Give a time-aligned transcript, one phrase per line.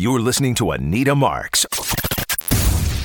[0.00, 1.66] You're listening to Anita Marks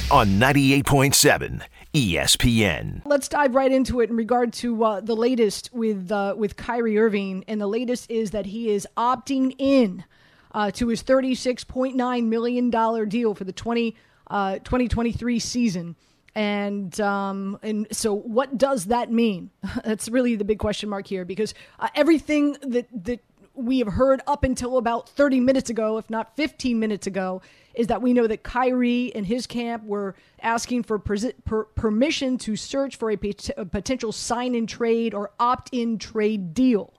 [0.10, 1.62] on 98.7
[1.94, 3.02] ESPN.
[3.04, 6.98] Let's dive right into it in regard to uh, the latest with uh, with Kyrie
[6.98, 10.06] Irving, and the latest is that he is opting in
[10.54, 12.70] uh, to his $36.9 million
[13.10, 13.94] deal for the 20,
[14.28, 15.98] uh, 2023 season.
[16.34, 19.50] And um, and so, what does that mean?
[19.84, 23.20] That's really the big question mark here, because uh, everything that that
[23.56, 27.42] we have heard up until about 30 minutes ago, if not 15 minutes ago,
[27.74, 32.38] is that we know that Kyrie and his camp were asking for per- per- permission
[32.40, 33.18] to search for a,
[33.58, 36.94] a potential sign and trade or opt in trade deal.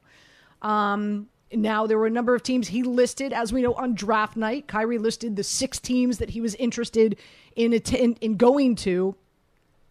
[0.63, 4.37] Um, now, there were a number of teams he listed, as we know, on draft
[4.37, 4.67] night.
[4.67, 7.17] Kyrie listed the six teams that he was interested
[7.55, 9.15] in, in, in going to.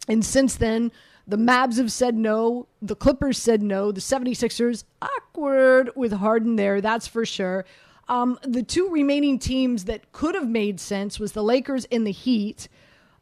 [0.07, 0.91] And since then,
[1.27, 2.67] the Mavs have said no.
[2.81, 3.91] The Clippers said no.
[3.91, 7.65] The 76ers, awkward with Harden there, that's for sure.
[8.07, 12.11] Um, the two remaining teams that could have made sense was the Lakers and the
[12.11, 12.67] Heat.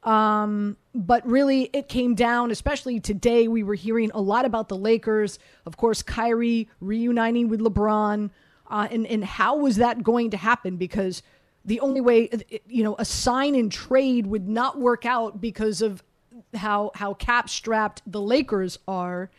[0.03, 3.47] Um, but really, it came down, especially today.
[3.47, 5.39] We were hearing a lot about the Lakers.
[5.66, 8.30] Of course, Kyrie reuniting with LeBron.
[8.69, 10.75] Uh, and, and how was that going to happen?
[10.75, 11.23] Because
[11.63, 12.30] the only way,
[12.67, 16.03] you know, a sign and trade would not work out because of
[16.56, 19.30] how how cap strapped the Lakers are.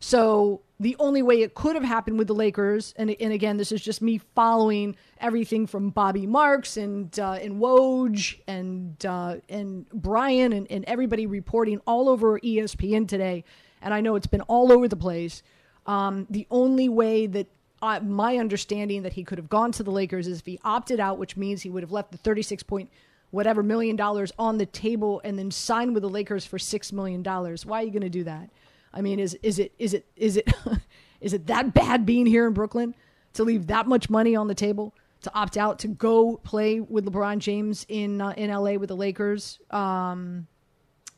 [0.00, 3.72] So the only way it could have happened with the Lakers, and and again, this
[3.72, 9.88] is just me following everything from Bobby Marks and uh, and Woj and uh, and
[9.90, 13.44] Brian and, and everybody reporting all over ESPN today,
[13.82, 15.42] and I know it's been all over the place.
[15.86, 17.46] Um, the only way that
[17.82, 21.00] uh, my understanding that he could have gone to the Lakers is if he opted
[21.00, 22.90] out, which means he would have left the 36 point
[23.30, 27.22] whatever million dollars on the table and then sign with the Lakers for six million
[27.22, 27.66] dollars.
[27.66, 28.50] Why are you going to do that?
[28.92, 30.52] I mean, is is it is it is it
[31.20, 32.94] is it that bad being here in Brooklyn
[33.34, 37.04] to leave that much money on the table to opt out to go play with
[37.04, 39.60] LeBron James in uh, in LA with the Lakers?
[39.70, 40.46] Um,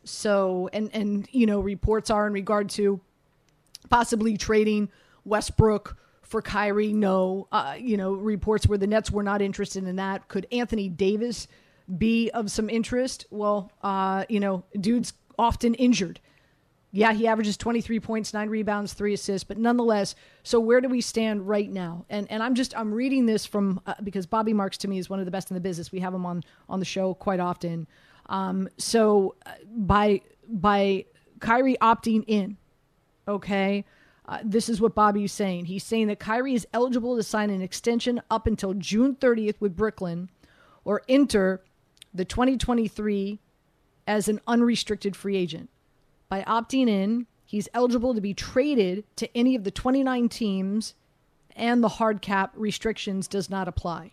[0.05, 3.01] so and and you know reports are in regard to
[3.89, 4.91] possibly trading
[5.25, 6.93] Westbrook for Kyrie.
[6.93, 10.29] No, uh, you know reports where the Nets were not interested in that.
[10.29, 11.47] Could Anthony Davis
[11.99, 13.27] be of some interest?
[13.31, 16.21] Well, uh, you know, dude's often injured.
[16.93, 21.01] Yeah, he averages 23 points, nine rebounds, three assists, but nonetheless, so where do we
[21.01, 22.05] stand right now?
[22.11, 25.09] And and I'm just I'm reading this from uh, because Bobby Marks to me is
[25.09, 25.93] one of the best in the business.
[25.93, 27.87] We have him on on the show quite often.
[28.27, 31.05] Um, so uh, by by
[31.39, 32.57] Kyrie opting in,
[33.29, 33.85] okay,
[34.27, 35.67] uh, this is what Bobby is saying.
[35.67, 39.77] He's saying that Kyrie is eligible to sign an extension up until June 30th with
[39.77, 40.29] Brooklyn,
[40.85, 41.63] or enter
[42.13, 43.39] the 2023
[44.07, 45.71] as an unrestricted free agent.
[46.29, 50.95] By opting in, he's eligible to be traded to any of the 29 teams
[51.57, 54.13] and the hard cap restrictions does not apply.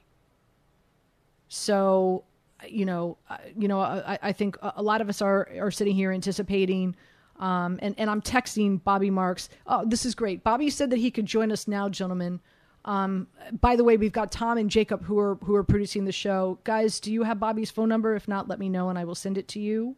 [1.47, 2.24] So,
[2.68, 3.18] you know,
[3.58, 6.96] you know, I, I think a lot of us are are sitting here anticipating
[7.40, 9.50] um, and, and I'm texting Bobby Marks.
[9.68, 10.44] Oh, this is great.
[10.44, 12.40] Bobby said that he could join us now, gentlemen.
[12.88, 13.28] Um,
[13.59, 16.58] by the way, we've got Tom and Jacob who are who are producing the show.
[16.64, 18.16] Guys, do you have Bobby's phone number?
[18.16, 19.98] If not, let me know and I will send it to you.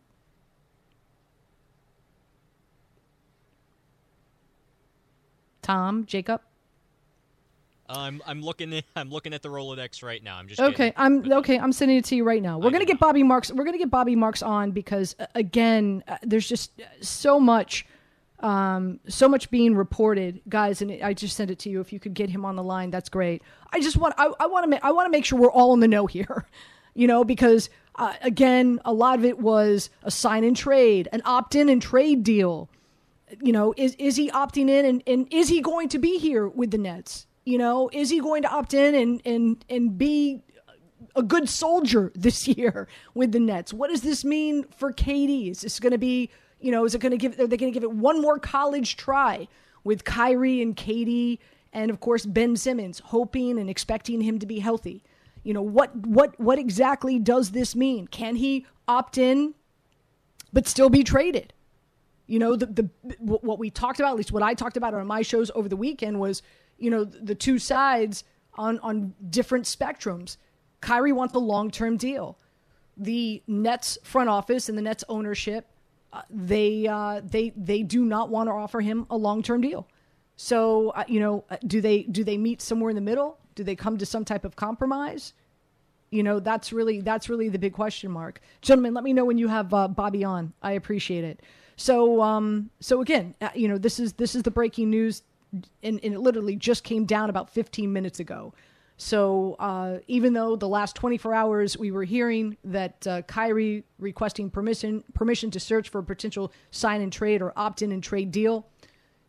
[5.61, 6.41] Tom, Jacob.
[7.87, 10.37] I'm I'm looking at, I'm looking at the Rolodex right now.
[10.37, 10.91] I'm just okay.
[10.95, 11.59] I'm okay.
[11.59, 12.57] I'm sending it to you right now.
[12.57, 13.51] We're I gonna get Bobby Marks.
[13.51, 17.85] We're gonna get Bobby Marks on because uh, again, uh, there's just so much
[18.41, 21.81] um, so much being reported, guys, and I just sent it to you.
[21.81, 23.41] If you could get him on the line, that's great.
[23.71, 25.73] I just want I, I want to make I want to make sure we're all
[25.73, 26.45] in the know here,
[26.93, 31.21] you know, because uh, again, a lot of it was a sign and trade, an
[31.25, 32.69] opt in and trade deal.
[33.41, 36.47] You know, is is he opting in, and, and is he going to be here
[36.47, 37.27] with the Nets?
[37.45, 40.41] You know, is he going to opt in and and and be
[41.15, 43.73] a good soldier this year with the Nets?
[43.73, 45.51] What does this mean for KD?
[45.51, 47.39] Is this going to be you know, is it going to give?
[47.39, 49.47] Are they going to give it one more college try
[49.83, 51.39] with Kyrie and KD
[51.71, 55.03] and of course Ben Simmons, hoping and expecting him to be healthy?
[55.43, 55.95] You know what?
[55.95, 56.39] What?
[56.39, 58.07] What exactly does this mean?
[58.07, 59.55] Can he opt in,
[60.51, 61.53] but still be traded?
[62.27, 62.89] You know, the the
[63.19, 65.77] what we talked about, at least what I talked about on my shows over the
[65.77, 66.41] weekend was,
[66.77, 68.23] you know, the two sides
[68.55, 70.37] on on different spectrums.
[70.81, 72.37] Kyrie wants a long term deal.
[72.97, 75.67] The Nets front office and the Nets ownership
[76.29, 79.87] they uh, they they do not want to offer him a long term deal.
[80.35, 83.37] So uh, you know, uh, do they do they meet somewhere in the middle?
[83.55, 85.33] Do they come to some type of compromise?
[86.11, 88.93] You know, that's really that's really the big question mark, gentlemen.
[88.93, 90.53] Let me know when you have uh, Bobby on.
[90.61, 91.41] I appreciate it.
[91.75, 95.21] So um, so again, uh, you know, this is this is the breaking news,
[95.53, 98.53] and, and it literally just came down about 15 minutes ago.
[99.01, 104.49] So uh, even though the last 24 hours we were hearing that uh, Kyrie requesting
[104.49, 108.29] permission permission to search for a potential sign and trade or opt in and trade
[108.29, 108.67] deal,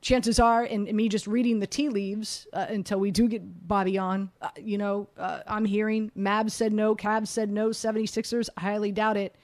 [0.01, 3.69] chances are, and, and me just reading the tea leaves uh, until we do get
[3.69, 8.49] Bobby on, uh, you know, uh, I'm hearing Mavs said no, Cavs said no, 76ers,
[8.57, 9.37] I highly doubt it.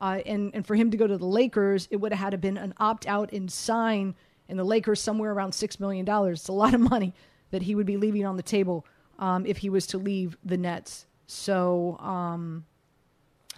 [0.00, 2.38] Uh, and, and for him to go to the Lakers, it would have had to
[2.38, 4.14] been an opt out and sign,
[4.48, 6.06] and the Lakers somewhere around $6 million.
[6.08, 7.12] It's a lot of money
[7.50, 8.86] that he would be leaving on the table
[9.18, 11.06] um, if he was to leave the Nets.
[11.26, 12.64] So, um,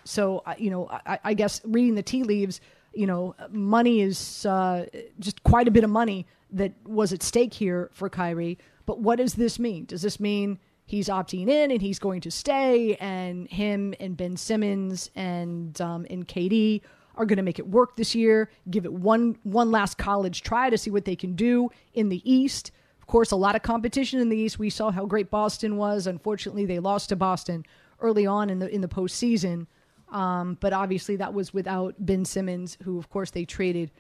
[0.05, 2.61] so you know, I, I, guess reading the tea leaves,
[2.95, 4.87] you know, money is uh,
[5.19, 8.59] just quite a bit of money that was at stake here for Kyrie.
[8.87, 9.85] But what does this mean?
[9.85, 14.37] Does this mean he's opting in and he's going to stay, and him and Ben
[14.37, 16.83] Simmons and um, and KD
[17.17, 18.51] are going to make it work this year?
[18.71, 22.23] Give it one one last college try to see what they can do in the
[22.31, 22.71] East.
[23.07, 24.59] Of course, a lot of competition in the East.
[24.59, 26.09] We saw how great Boston was.
[26.09, 27.65] Unfortunately, they lost to Boston
[28.01, 29.69] early on in the in the postseason.
[30.09, 33.93] Um, but obviously, that was without Ben Simmons, who, of course, they traded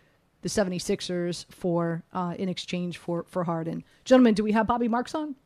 [0.42, 3.84] the 76ers for uh, in exchange for for Harden.
[4.04, 5.36] Gentlemen, do we have Bobby Marks on?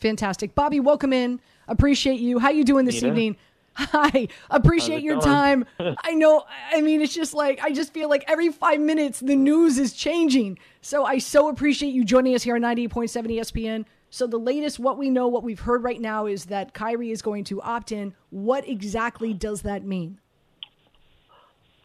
[0.00, 0.80] Fantastic, Bobby.
[0.80, 1.38] Welcome in.
[1.68, 2.38] Appreciate you.
[2.38, 3.36] How you doing this evening?
[3.74, 5.64] Hi, appreciate your time.
[6.04, 9.36] I know, I mean, it's just like, I just feel like every five minutes the
[9.36, 10.58] news is changing.
[10.80, 13.84] So I so appreciate you joining us here on 98.7 ESPN.
[14.10, 17.22] So the latest, what we know, what we've heard right now is that Kyrie is
[17.22, 18.14] going to opt in.
[18.28, 20.20] What exactly does that mean?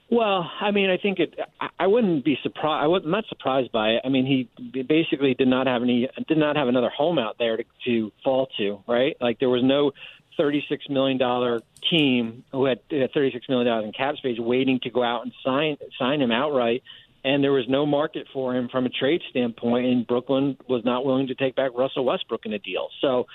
[0.09, 1.37] Well, I mean, I think it.
[1.79, 2.89] I wouldn't be surprised.
[2.89, 4.01] I am not surprised by it.
[4.05, 7.57] I mean, he basically did not have any, did not have another home out there
[7.57, 9.17] to, to fall to, right?
[9.19, 9.91] Like there was no
[10.37, 15.33] $36 million team who had $36 million in cap space waiting to go out and
[15.43, 16.83] sign sign him outright.
[17.23, 21.03] And there was no market for him from a trade standpoint, and Brooklyn was not
[21.03, 22.87] willing to take back Russell Westbrook in a deal.
[23.01, 23.25] So,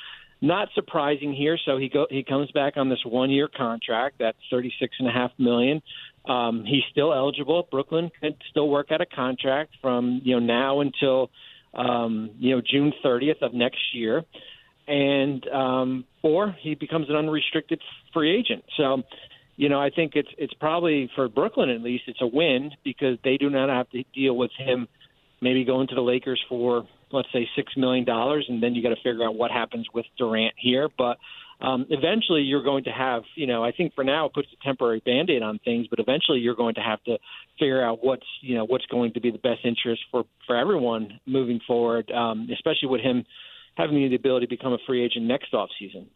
[0.40, 1.58] not surprising here.
[1.64, 4.16] So he go he comes back on this one year contract.
[4.18, 5.82] That's thirty six and a half million.
[6.24, 7.66] Um, he's still eligible.
[7.70, 11.30] Brooklyn could still work out a contract from you know now until
[11.74, 14.24] um, you know June 30th of next year
[14.86, 17.80] and um, or he becomes an unrestricted
[18.12, 18.64] free agent.
[18.76, 19.02] So,
[19.56, 23.18] you know, I think it's it's probably for Brooklyn at least it's a win because
[23.24, 24.88] they do not have to deal with him
[25.40, 28.90] maybe going to the Lakers for let's say six million dollars, and then you got
[28.90, 31.18] to figure out what happens with Durant here, but.
[31.60, 34.64] Um, eventually, you're going to have, you know, I think for now it puts a
[34.64, 37.18] temporary band-aid on things, but eventually you're going to have to
[37.56, 41.20] figure out what's, you know, what's going to be the best interest for for everyone
[41.24, 43.24] moving forward, um, especially with him
[43.76, 46.06] having the ability to become a free agent next offseason.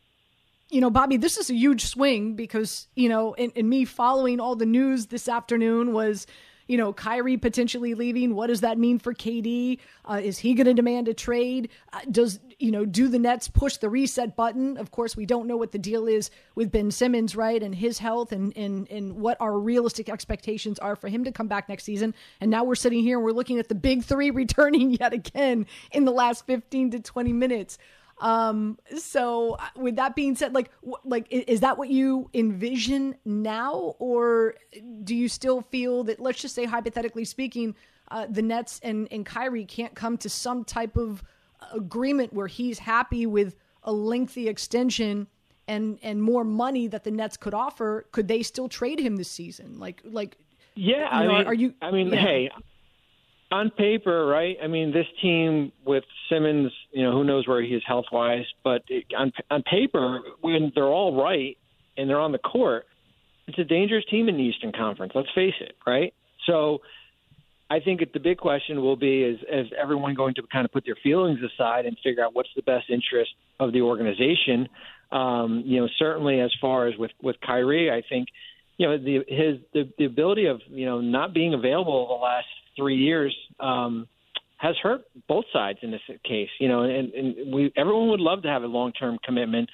[0.69, 4.41] You know, Bobby, this is a huge swing because, you know, in, in me following
[4.41, 6.27] all the news this afternoon was
[6.67, 8.35] you know, Kyrie potentially leaving.
[8.35, 9.79] What does that mean for KD?
[10.05, 11.69] Uh, is he going to demand a trade?
[11.93, 14.79] Uh, does, you know, do the Nets push the reset button?
[14.79, 17.63] Of course, we don't know what the deal is with Ben Simmons, right?
[17.63, 21.49] And his health and, and, and what our realistic expectations are for him to come
[21.49, 22.15] back next season.
[22.41, 25.67] And now we're sitting here and we're looking at the big three returning yet again
[25.93, 27.79] in the last 15 to 20 minutes.
[28.19, 30.71] Um, so uh, with that being said, like,
[31.05, 34.55] like, is that what you envision now, or
[35.05, 37.75] do you still feel that, let's just say hypothetically speaking,
[38.11, 41.23] uh, the Nets and, and Kyrie can't come to some type of
[41.75, 45.27] agreement where he's happy with a lengthy extension
[45.69, 49.31] and, and more money that the Nets could offer, could they still trade him this
[49.31, 49.79] season?
[49.79, 50.37] Like, like,
[50.75, 52.21] yeah, I mean, are you, I mean, yeah.
[52.21, 52.51] hey,
[53.51, 54.57] on paper, right?
[54.63, 58.45] I mean, this team with Simmons, you know, who knows where he is health wise,
[58.65, 61.57] but it, on on paper, when they're all right
[61.97, 62.87] and they're on the court,
[63.47, 65.13] it's a dangerous team in the Eastern Conference.
[65.15, 66.13] Let's face it, right?
[66.47, 66.83] So,
[67.69, 70.85] I think the big question will be is is everyone going to kind of put
[70.85, 74.69] their feelings aside and figure out what's the best interest of the organization.
[75.11, 78.29] Um, you know, certainly as far as with with Kyrie, I think
[78.77, 82.47] you know the his the, the ability of you know not being available the last
[82.77, 84.07] three years um,
[84.59, 86.51] has hurt both sides in this case.
[86.61, 89.69] You know, and, and we everyone would love to have a long term commitment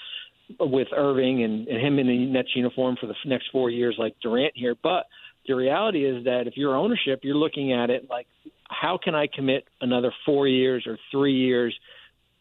[0.60, 4.14] with Irving and, and him in the Nets uniform for the next four years, like
[4.22, 4.74] Durant here.
[4.82, 5.04] But
[5.46, 8.26] the reality is that if you're ownership, you're looking at it like,
[8.68, 11.78] how can I commit another four years or three years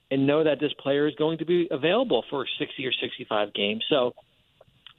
[0.09, 3.83] and know that this player is going to be available for 60 or 65 games?
[3.89, 4.13] So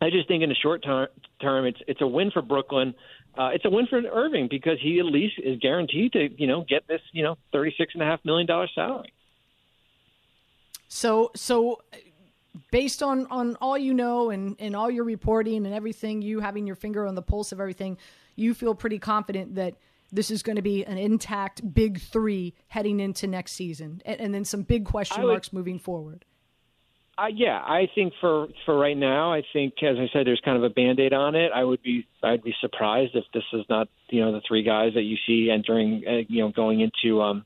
[0.01, 1.09] I just think in the short ter-
[1.41, 2.95] term, it's it's a win for Brooklyn
[3.37, 6.65] uh, it's a win for Irving because he at least is guaranteed to, you know,
[6.69, 9.13] get this, you know, thirty-six and a half million dollar salary.
[10.89, 11.81] So, so
[12.71, 16.67] based on on all you know and and all your reporting and everything, you having
[16.67, 17.99] your finger on the pulse of everything,
[18.37, 19.75] you feel pretty confident that
[20.11, 24.35] this is going to be an intact big three heading into next season, and, and
[24.35, 26.25] then some big question would, marks moving forward.
[27.17, 30.57] Uh, yeah, I think for for right now, I think as I said, there's kind
[30.57, 31.53] of a band aid on it.
[31.55, 34.95] I would be I'd be surprised if this is not you know the three guys
[34.95, 37.45] that you see entering uh, you know going into um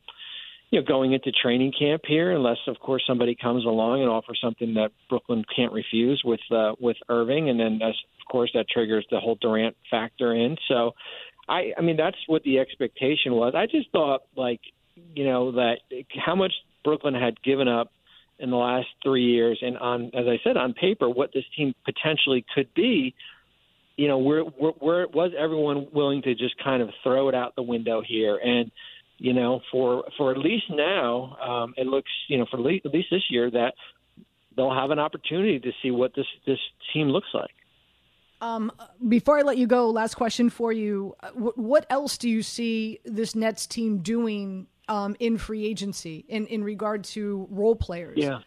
[0.71, 4.39] you know going into training camp here, unless of course somebody comes along and offers
[4.43, 8.67] something that Brooklyn can't refuse with uh, with Irving, and then as, of course that
[8.69, 10.57] triggers the whole Durant factor in.
[10.69, 10.93] So,
[11.49, 13.55] I I mean that's what the expectation was.
[13.57, 14.61] I just thought like
[15.15, 15.77] you know that
[16.25, 16.53] how much
[16.85, 17.93] Brooklyn had given up
[18.39, 21.75] in the last three years, and on as I said on paper, what this team
[21.85, 23.15] potentially could be.
[23.97, 27.63] You know, where where was everyone willing to just kind of throw it out the
[27.63, 28.37] window here?
[28.37, 28.71] And
[29.19, 32.87] you know, for for at least now, um, it looks you know for at least,
[32.87, 33.75] at least this year that
[34.57, 36.59] they'll have an opportunity to see what this this
[36.93, 37.51] team looks like.
[38.43, 38.71] Um,
[39.09, 43.01] before I let you go, last question for you: what, what else do you see
[43.05, 48.19] this Nets team doing um, in free agency in, in regard to role players.
[48.19, 48.39] Yeah.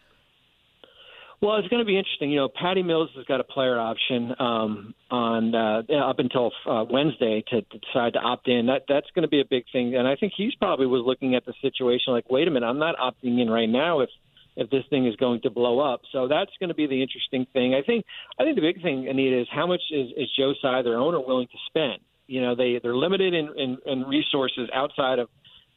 [1.42, 2.30] Well, it's going to be interesting.
[2.30, 6.84] You know, Patty Mills has got a player option um, on uh, up until uh,
[6.90, 8.66] Wednesday to, to decide to opt in.
[8.66, 11.34] That that's going to be a big thing, and I think he's probably was looking
[11.34, 14.10] at the situation like, wait a minute, I'm not opting in right now if
[14.54, 16.02] if this thing is going to blow up.
[16.12, 17.74] So that's going to be the interesting thing.
[17.74, 18.04] I think
[18.38, 21.20] I think the big thing, Anita, is how much is, is Joe Tsai, their owner,
[21.20, 22.02] willing to spend.
[22.26, 25.30] You know, they they're limited in, in, in resources outside of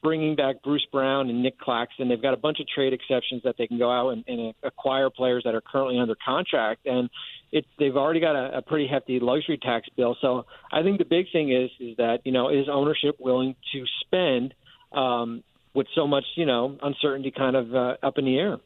[0.03, 2.09] bringing back Bruce Brown and Nick Claxton.
[2.09, 5.09] They've got a bunch of trade exceptions that they can go out and, and acquire
[5.09, 7.09] players that are currently under contract, and
[7.51, 10.15] it, they've already got a, a pretty hefty luxury tax bill.
[10.21, 13.85] So I think the big thing is is that you know is ownership willing to
[14.01, 14.53] spend
[14.91, 15.43] um,
[15.73, 18.57] with so much you know uncertainty kind of uh, up in the air.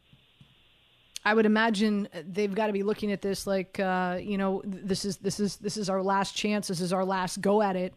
[1.24, 5.03] I would imagine they've got to be looking at this like, uh, you know, this
[5.03, 6.70] is this is this is our last chance.
[6.70, 7.94] This is our last go at it.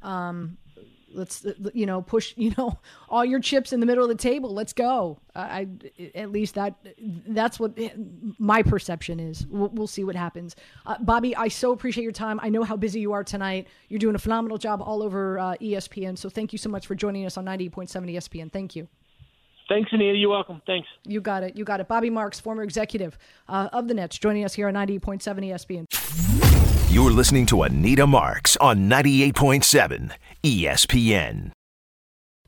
[0.00, 0.56] Um,
[1.12, 2.78] let's you know push you know
[3.08, 5.66] all your chips in the middle of the table let's go i
[6.14, 6.74] at least that
[7.28, 7.78] that's what
[8.38, 12.38] my perception is we'll, we'll see what happens uh, bobby i so appreciate your time
[12.42, 15.54] i know how busy you are tonight you're doing a phenomenal job all over uh,
[15.60, 18.88] espn so thank you so much for joining us on 98.7 espn thank you
[19.68, 20.18] Thanks, Anita.
[20.18, 20.60] You're welcome.
[20.66, 20.88] Thanks.
[21.04, 21.56] You got it.
[21.56, 21.88] You got it.
[21.88, 23.16] Bobby Marks, former executive
[23.48, 26.51] uh, of the Nets, joining us here on 98.7 ESPN.
[26.92, 31.52] You're listening to Anita Marks on 98.7 ESPN.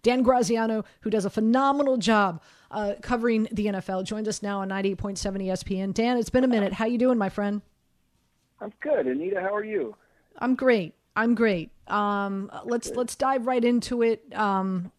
[0.03, 4.69] Dan Graziano, who does a phenomenal job uh, covering the NFL, joins us now on
[4.69, 5.95] 98.7 ESPN.
[5.95, 6.75] Dan, it's been a minute.
[6.75, 7.63] How you doing, my friend?
[8.61, 9.07] I'm good.
[9.07, 9.97] Anita, how are you?
[10.41, 10.93] I'm great.
[11.17, 11.71] I'm great.
[11.87, 12.99] Um, let's good.
[12.99, 14.31] let's dive right into it.
[14.35, 14.93] Um,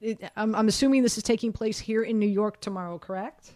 [0.00, 3.52] it I'm, I'm assuming this is taking place here in New York tomorrow, correct?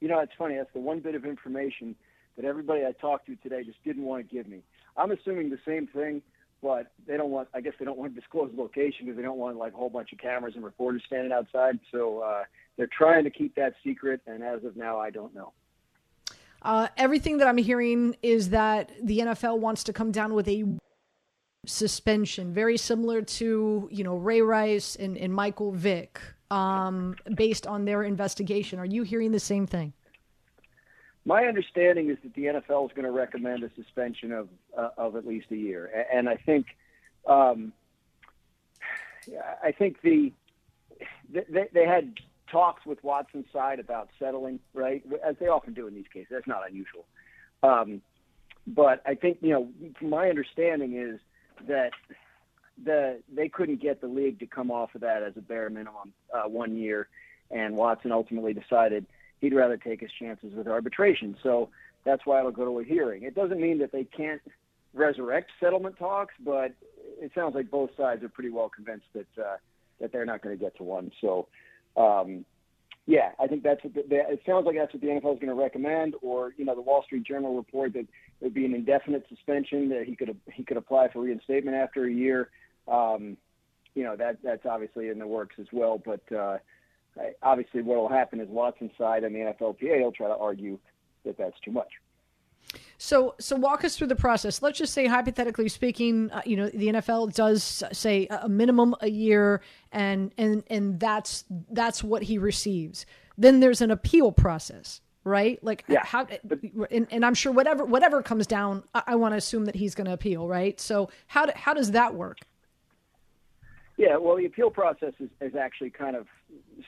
[0.00, 0.56] You know, it's funny.
[0.56, 1.94] That's the one bit of information
[2.38, 4.62] that everybody I talked to today just didn't want to give me.
[4.96, 6.22] I'm assuming the same thing
[6.62, 7.48] but they don't want.
[7.54, 9.90] I guess they don't want to disclose location because they don't want like a whole
[9.90, 11.78] bunch of cameras and reporters standing outside.
[11.92, 12.44] So uh,
[12.76, 15.52] they're trying to keep that secret, and as of now, I don't know.
[16.62, 20.64] Uh, everything that I'm hearing is that the NFL wants to come down with a
[21.66, 27.84] suspension, very similar to you know Ray Rice and, and Michael Vick, um, based on
[27.84, 28.80] their investigation.
[28.80, 29.92] Are you hearing the same thing?
[31.28, 35.14] My understanding is that the NFL is going to recommend a suspension of uh, of
[35.14, 36.68] at least a year, and I think
[37.26, 37.74] um,
[39.62, 40.32] I think the
[41.28, 42.14] they, they had
[42.50, 45.02] talks with Watson's side about settling, right?
[45.22, 46.28] As they often do in these cases.
[46.30, 47.04] That's not unusual.
[47.62, 48.00] Um,
[48.66, 49.68] but I think you know,
[50.00, 51.20] my understanding is
[51.68, 51.90] that
[52.82, 56.14] the they couldn't get the league to come off of that as a bare minimum
[56.32, 57.06] uh, one year,
[57.50, 59.04] and Watson ultimately decided
[59.40, 61.36] he'd rather take his chances with arbitration.
[61.42, 61.70] So
[62.04, 63.22] that's why it'll go to a hearing.
[63.22, 64.40] It doesn't mean that they can't
[64.94, 66.74] resurrect settlement talks, but
[67.20, 69.56] it sounds like both sides are pretty well convinced that uh,
[70.00, 71.10] that they're not going to get to one.
[71.20, 71.48] So,
[71.96, 72.44] um,
[73.06, 75.46] yeah, I think that's what the, it sounds like that's what the NFL is going
[75.48, 76.14] to recommend.
[76.22, 78.06] Or you know, the Wall Street Journal report that
[78.40, 82.12] there'd be an indefinite suspension that he could he could apply for reinstatement after a
[82.12, 82.50] year.
[82.86, 83.36] Um,
[83.94, 86.32] you know, that that's obviously in the works as well, but.
[86.34, 86.58] Uh,
[87.42, 90.78] obviously, what will happen is Watson's side and the NFLPA will try to argue
[91.24, 91.90] that that's too much.
[92.98, 94.60] So, so walk us through the process.
[94.60, 99.08] Let's just say, hypothetically speaking, uh, you know, the NFL does say a minimum a
[99.08, 99.62] year,
[99.92, 103.06] and and and that's that's what he receives.
[103.38, 105.62] Then there's an appeal process, right?
[105.62, 106.04] Like yeah.
[106.04, 106.26] how,
[106.90, 109.94] and, and I'm sure whatever whatever comes down, I, I want to assume that he's
[109.94, 110.78] going to appeal, right?
[110.80, 112.38] So how do, how does that work?
[113.96, 116.26] Yeah, well, the appeal process is, is actually kind of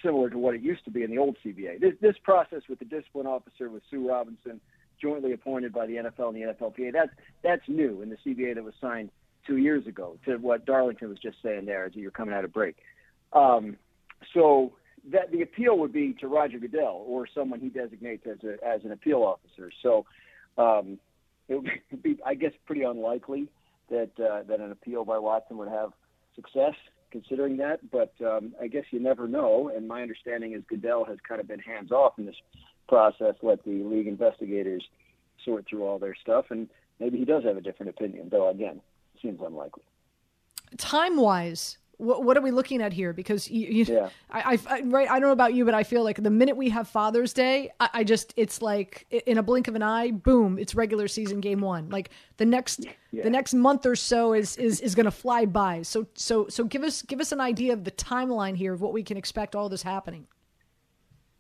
[0.02, 1.80] similar to what it used to be in the old CBA.
[1.80, 4.60] This, this process with the discipline officer with Sue Robinson,
[5.00, 7.10] jointly appointed by the NFL and the NFLPA, that's
[7.42, 9.10] that's new in the CBA that was signed
[9.46, 10.16] two years ago.
[10.26, 12.76] To what Darlington was just saying there as you're coming out of break.
[13.32, 13.76] Um,
[14.34, 14.72] so
[15.10, 18.84] that the appeal would be to Roger Goodell or someone he designates as a as
[18.84, 19.70] an appeal officer.
[19.82, 20.04] So
[20.58, 20.98] um,
[21.48, 21.70] it would
[22.02, 23.48] be, I guess, pretty unlikely
[23.90, 25.92] that uh, that an appeal by Watson would have
[26.34, 26.74] success,
[27.10, 27.90] considering that.
[27.90, 29.70] But um, I guess you never know.
[29.74, 32.36] And my understanding is Goodell has kind of been hands off in this
[32.88, 34.84] process, let the league investigators
[35.44, 38.28] sort through all their stuff, and maybe he does have a different opinion.
[38.30, 38.80] Though again,
[39.22, 39.84] seems unlikely.
[40.76, 43.12] Time wise, what, what are we looking at here?
[43.12, 44.08] Because you, you Yeah.
[44.30, 46.56] I, I, I- right, I don't know about you, but I feel like the minute
[46.56, 50.10] we have Father's Day, I, I just it's like in a blink of an eye,
[50.10, 51.90] boom, it's regular season game one.
[51.90, 53.22] Like the next Yeah.
[53.22, 55.82] the next month or so is is, is going to fly by.
[55.82, 58.92] So so so give us give us an idea of the timeline here of what
[58.92, 60.26] we can expect all this happening.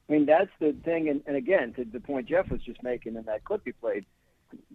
[0.08, 1.08] I mean, that's the thing.
[1.08, 4.04] And, and again, to the point Jeff was just making in that clip he played,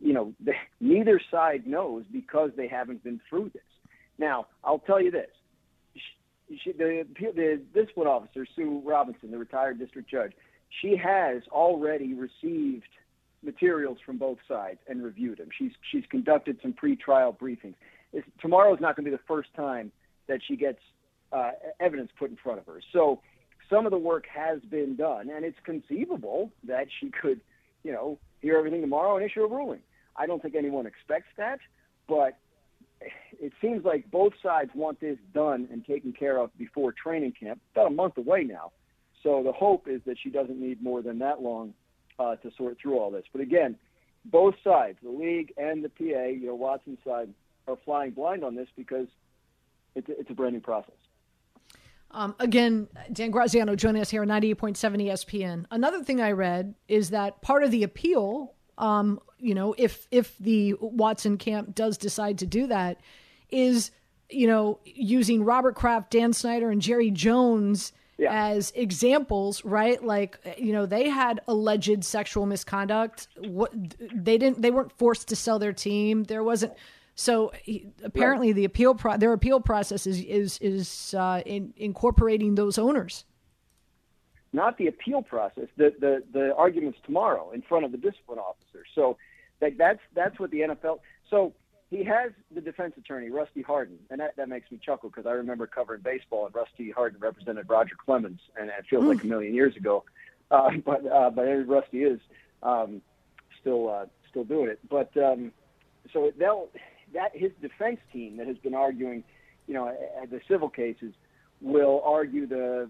[0.01, 3.62] you know, the, neither side knows because they haven't been through this.
[4.18, 5.27] Now, I'll tell you this.
[6.63, 10.33] She, the, the discipline officer, Sue Robinson, the retired district judge,
[10.81, 12.87] she has already received
[13.43, 15.49] materials from both sides and reviewed them.
[15.57, 17.75] She's, she's conducted some pretrial briefings.
[18.13, 19.91] It's, tomorrow is not going to be the first time
[20.27, 20.79] that she gets
[21.31, 22.81] uh, evidence put in front of her.
[22.93, 23.21] So
[23.69, 27.41] some of the work has been done, and it's conceivable that she could,
[27.83, 29.81] you know, hear everything tomorrow and issue a ruling.
[30.15, 31.59] I don't think anyone expects that,
[32.07, 32.37] but
[33.39, 37.59] it seems like both sides want this done and taken care of before training camp.
[37.74, 38.71] About a month away now.
[39.24, 41.74] So the hope is that she doesn't need more than that long
[42.19, 43.25] uh, to sort through all this.
[43.31, 43.75] But again,
[44.25, 47.29] both sides, the league and the PA, you know, Watson's side,
[47.67, 49.07] are flying blind on this because
[49.95, 50.95] it's a, it's a brand new process.
[52.12, 55.65] Um, again, Dan Graziano joining us here on 98.7 ESPN.
[55.69, 60.38] Another thing I read is that part of the appeal, um, you know, if if
[60.39, 63.00] the Watson camp does decide to do that,
[63.50, 63.91] is
[64.29, 68.32] you know using Robert Kraft, Dan Snyder, and Jerry Jones Yeah.
[68.34, 70.03] as examples, right?
[70.03, 73.27] Like you know they had alleged sexual misconduct.
[73.38, 73.72] What
[74.13, 76.24] they didn't, they weren't forced to sell their team.
[76.24, 76.74] There wasn't.
[77.17, 82.56] So he, apparently, the appeal pro- their appeal process is is is uh, in, incorporating
[82.56, 83.23] those owners.
[84.56, 88.86] Not the appeal process, the, the, the arguments tomorrow in front of the discipline officer.
[88.96, 89.18] So
[89.60, 91.00] that, that's, that's what the NFL.
[91.30, 91.54] So
[91.89, 95.32] he has the defense attorney, Rusty Hardin, and that, that makes me chuckle because I
[95.32, 99.54] remember covering baseball and Rusty Hardin represented Roger Clemens, and it feels like a million
[99.54, 100.06] years ago.
[100.50, 102.22] Uh, but uh, but Rusty is
[102.63, 103.02] um,
[103.60, 104.80] still uh, still doing it.
[104.89, 105.52] But um,
[106.13, 106.70] so they'll
[107.13, 109.24] that his defense team that has been arguing,
[109.68, 109.94] you know,
[110.30, 111.13] the civil cases
[111.62, 112.89] will argue the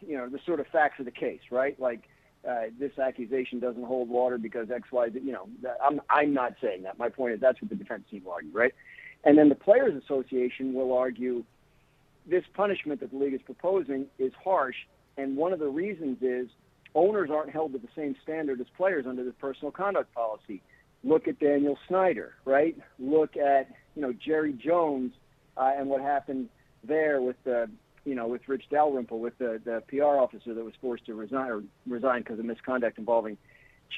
[0.00, 1.78] you know the sort of facts of the case, right?
[1.78, 2.08] Like
[2.48, 5.06] uh, this accusation doesn't hold water because X, Y.
[5.14, 5.48] You know,
[5.82, 6.98] I'm I'm not saying that.
[6.98, 8.74] My point is that's what the defense team will argue, right?
[9.24, 11.44] And then the players' association will argue
[12.26, 14.76] this punishment that the league is proposing is harsh,
[15.16, 16.48] and one of the reasons is
[16.94, 20.62] owners aren't held to the same standard as players under the personal conduct policy.
[21.02, 22.76] Look at Daniel Snyder, right?
[22.98, 25.12] Look at you know Jerry Jones
[25.56, 26.48] uh, and what happened
[26.82, 27.70] there with the
[28.04, 31.50] you know with Rich Dalrymple, with the the PR officer that was forced to resign
[31.50, 33.36] or resign because of misconduct involving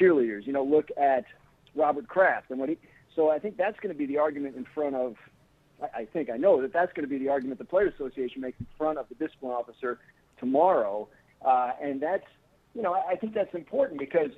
[0.00, 0.46] cheerleaders.
[0.46, 1.24] You know, look at
[1.74, 2.78] Robert Kraft and what he.
[3.14, 5.14] So I think that's going to be the argument in front of.
[5.82, 8.40] I I think I know that that's going to be the argument the Players Association
[8.40, 9.98] makes in front of the discipline officer
[10.38, 11.08] tomorrow,
[11.44, 12.26] uh, and that's
[12.74, 14.30] you know I I think that's important because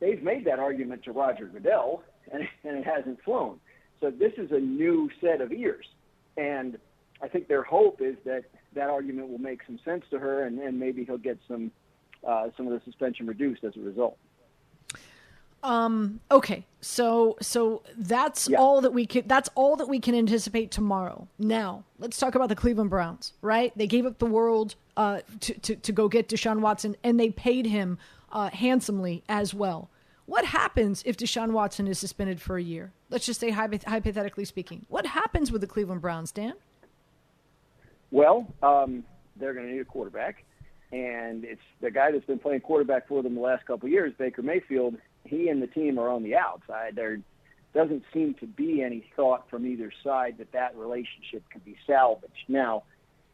[0.00, 3.60] they've made that argument to Roger Goodell and, and it hasn't flown.
[4.00, 5.86] So this is a new set of ears,
[6.36, 6.78] and
[7.22, 10.58] I think their hope is that that argument will make some sense to her, and,
[10.58, 11.70] and maybe he'll get some
[12.26, 14.16] uh, some of the suspension reduced as a result.
[15.62, 18.58] Um, okay, so so that's Yeah.
[18.58, 19.26] all that we can.
[19.26, 21.26] That's all that we can anticipate tomorrow.
[21.38, 23.32] Now let's talk about the Cleveland Browns.
[23.40, 23.72] Right?
[23.76, 27.30] They gave up the world uh, to, to to go get Deshaun Watson, and they
[27.30, 27.98] paid him
[28.30, 29.88] uh, handsomely as well.
[30.26, 32.92] What happens if Deshaun Watson is suspended for a year?
[33.10, 34.84] Let's just say hypoth- hypothetically speaking.
[34.88, 36.54] What happens with the Cleveland Browns, Dan?
[38.14, 39.02] Well, um,
[39.34, 40.44] they're going to need a quarterback,
[40.92, 44.12] and it's the guy that's been playing quarterback for them the last couple of years,
[44.16, 44.94] Baker Mayfield.
[45.24, 46.94] He and the team are on the outside.
[46.94, 47.18] There
[47.74, 52.44] doesn't seem to be any thought from either side that that relationship can be salvaged.
[52.46, 52.84] Now,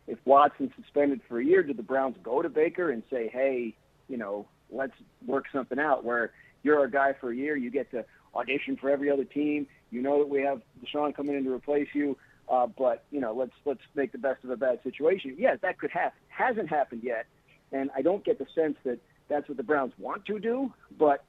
[0.06, 3.74] if Watson's suspended for a year, do the Browns go to Baker and say, "Hey,
[4.08, 4.94] you know, let's
[5.26, 8.88] work something out where you're our guy for a year, you get to audition for
[8.88, 9.66] every other team.
[9.90, 12.16] You know that we have Deshaun coming in to replace you,
[12.50, 15.78] uh, but you know, let's let's make the best of a bad situation." Yes, that
[15.78, 16.18] could happen.
[16.28, 17.26] Hasn't happened yet,
[17.72, 21.24] and I don't get the sense that that's what the Browns want to do, but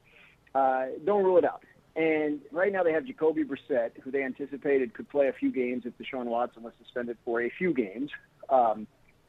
[0.55, 1.63] uh, don't rule it out.
[1.95, 5.83] And right now they have Jacoby Brissett, who they anticipated could play a few games
[5.85, 8.09] if Deshaun Watson was suspended for a few games.
[8.49, 8.87] Um,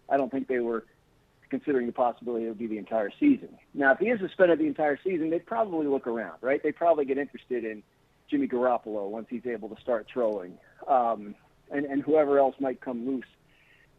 [0.09, 0.85] I don't think they were
[1.51, 3.51] considering the possibility it would be the entire season.
[3.75, 6.63] Now, if he is suspended the entire season, they'd probably look around, right?
[6.63, 7.83] They'd probably get interested in
[8.31, 10.57] Jimmy Garoppolo once he's able to start throwing,
[10.89, 11.35] um,
[11.73, 13.27] and, and whoever else might come loose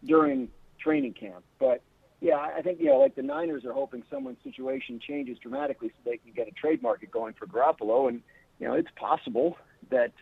[0.05, 1.43] during training camp.
[1.59, 1.81] But
[2.21, 6.09] yeah, I think you know, like the Niners are hoping someone's situation changes dramatically so
[6.09, 8.21] they can get a trade market going for Garoppolo, and
[8.59, 9.57] you know, it's possible
[9.89, 10.13] that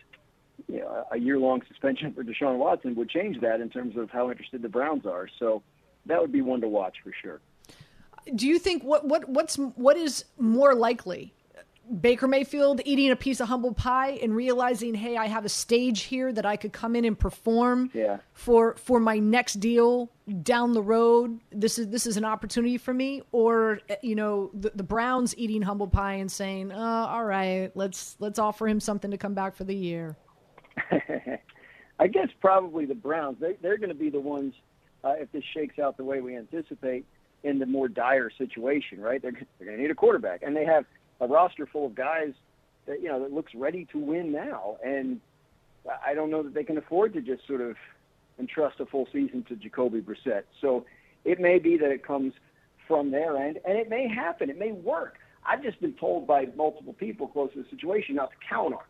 [0.68, 4.30] you know, a year-long suspension for Deshaun Watson would change that in terms of how
[4.30, 5.28] interested the Browns are.
[5.38, 5.62] So
[6.06, 7.40] that would be one to watch for sure.
[8.34, 11.34] Do you think what what what's what is more likely?
[12.00, 16.02] Baker Mayfield eating a piece of humble pie and realizing, hey, I have a stage
[16.02, 18.18] here that I could come in and perform yeah.
[18.32, 20.10] for for my next deal
[20.42, 21.40] down the road.
[21.50, 23.22] This is this is an opportunity for me.
[23.32, 28.16] Or you know, the, the Browns eating humble pie and saying, oh, all right, let's
[28.20, 30.16] let's offer him something to come back for the year.
[31.98, 33.38] I guess probably the Browns.
[33.40, 34.54] They, they're going to be the ones
[35.04, 37.04] uh, if this shakes out the way we anticipate
[37.44, 39.20] in the more dire situation, right?
[39.20, 40.84] They're, they're going to need a quarterback, and they have
[41.22, 42.34] a roster full of guys
[42.86, 45.20] that you know that looks ready to win now, and
[46.04, 47.76] I don't know that they can afford to just sort of
[48.38, 50.42] entrust a full season to Jacoby Brissett.
[50.60, 50.84] So
[51.24, 52.34] it may be that it comes
[52.88, 54.50] from their end, and it may happen.
[54.50, 55.16] It may work.
[55.46, 58.80] I've just been told by multiple people close to the situation not to count on
[58.80, 58.86] it.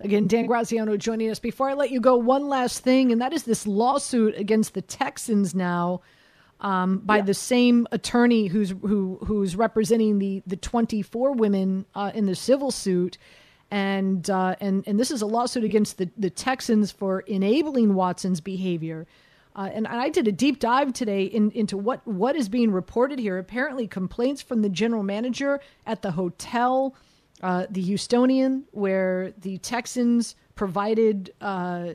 [0.00, 1.38] Again, Dan Graziano joining us.
[1.38, 4.82] Before I let you go, one last thing, and that is this lawsuit against the
[4.82, 6.00] Texans now
[6.62, 7.22] um, by yeah.
[7.22, 12.70] the same attorney who's who who's representing the the 24 women uh, in the civil
[12.70, 13.18] suit.
[13.70, 18.40] And, uh, and and this is a lawsuit against the, the Texans for enabling Watson's
[18.40, 19.06] behavior.
[19.54, 23.18] Uh, and I did a deep dive today in, into what, what is being reported
[23.18, 23.38] here.
[23.38, 26.94] Apparently, complaints from the general manager at the hotel
[27.42, 31.94] uh, the Houstonian, where the Texans provided uh,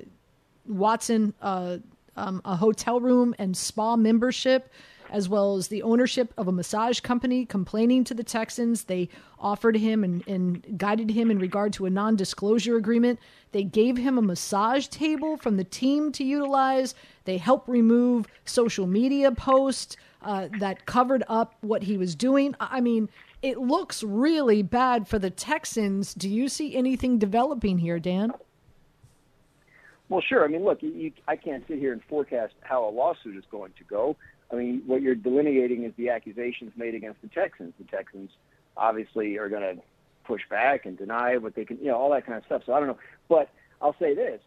[0.68, 1.78] Watson uh,
[2.18, 4.72] um, a hotel room and spa membership,
[5.10, 8.84] as well as the ownership of a massage company, complaining to the Texans.
[8.84, 13.20] They offered him and, and guided him in regard to a non disclosure agreement.
[13.54, 16.96] They gave him a massage table from the team to utilize.
[17.24, 22.56] They helped remove social media posts uh, that covered up what he was doing.
[22.60, 23.10] I mean,
[23.42, 26.14] it looks really bad for the Texans.
[26.14, 28.34] Do you see anything developing here, Dan?
[30.10, 30.46] Well, sure.
[30.46, 33.44] I mean, look, you, you, I can't sit here and forecast how a lawsuit is
[33.52, 34.16] going to go.
[34.52, 37.74] I mean, what you're delineating is the accusations made against the Texans.
[37.78, 38.32] The Texans
[38.78, 39.82] obviously are going to
[40.24, 42.62] push back and deny what they can, you know, all that kind of stuff.
[42.66, 42.98] So I don't know.
[43.28, 43.50] But
[43.82, 44.40] I'll say this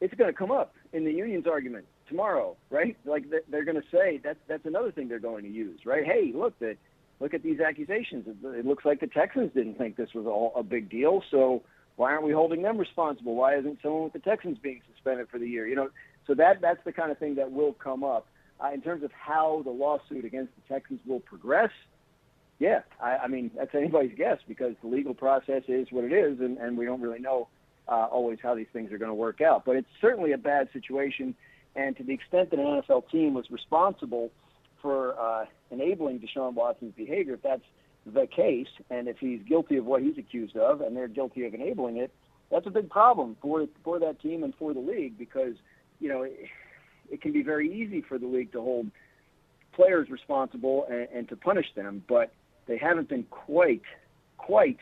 [0.00, 2.96] it's going to come up in the union's argument tomorrow, right?
[3.04, 6.04] Like they're going to say that's that's another thing they're going to use, right?
[6.04, 6.76] Hey, look, the
[7.20, 8.26] look at these accusations.
[8.44, 11.22] It, looks like the Texans didn't think this was all a big deal.
[11.30, 11.62] So
[11.96, 13.34] why aren't we holding them responsible?
[13.34, 15.66] Why isn't someone with the Texans being suspended for the year?
[15.66, 15.90] You know,
[16.26, 18.26] so that that's the kind of thing that will come up
[18.62, 21.70] uh, in terms of how the lawsuit against the Texans will progress.
[22.58, 26.40] Yeah, I, I mean that's anybody's guess because the legal process is what it is,
[26.40, 27.48] and, and we don't really know
[27.88, 29.64] uh, always how these things are going to work out.
[29.64, 31.34] But it's certainly a bad situation,
[31.74, 34.30] and to the extent that an NFL team was responsible
[34.80, 37.62] for uh, enabling Deshaun Watson's behavior, if that's
[38.06, 41.54] the case, and if he's guilty of what he's accused of, and they're guilty of
[41.54, 42.12] enabling it,
[42.50, 45.54] that's a big problem for for that team and for the league because
[46.00, 46.36] you know it,
[47.10, 48.90] it can be very easy for the league to hold
[49.72, 52.32] players responsible and, and to punish them, but
[52.66, 53.82] they haven't been quite
[54.36, 54.78] quite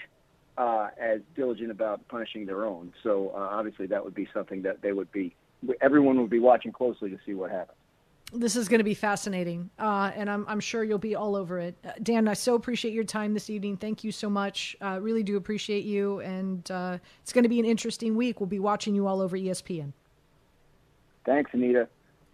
[0.58, 2.92] uh, as diligent about punishing their own.
[3.02, 5.34] So uh, obviously, that would be something that they would be
[5.80, 7.76] everyone would be watching closely to see what happens
[8.32, 11.58] this is going to be fascinating, uh, and I'm, I'm, sure you'll be all over
[11.58, 11.74] it.
[11.84, 13.76] Uh, Dan, I so appreciate your time this evening.
[13.76, 14.76] Thank you so much.
[14.80, 18.40] Uh, really do appreciate you, and uh, it's going to be an interesting week.
[18.40, 19.92] We'll be watching you all over ESPN.
[21.24, 21.88] Thanks, Anita.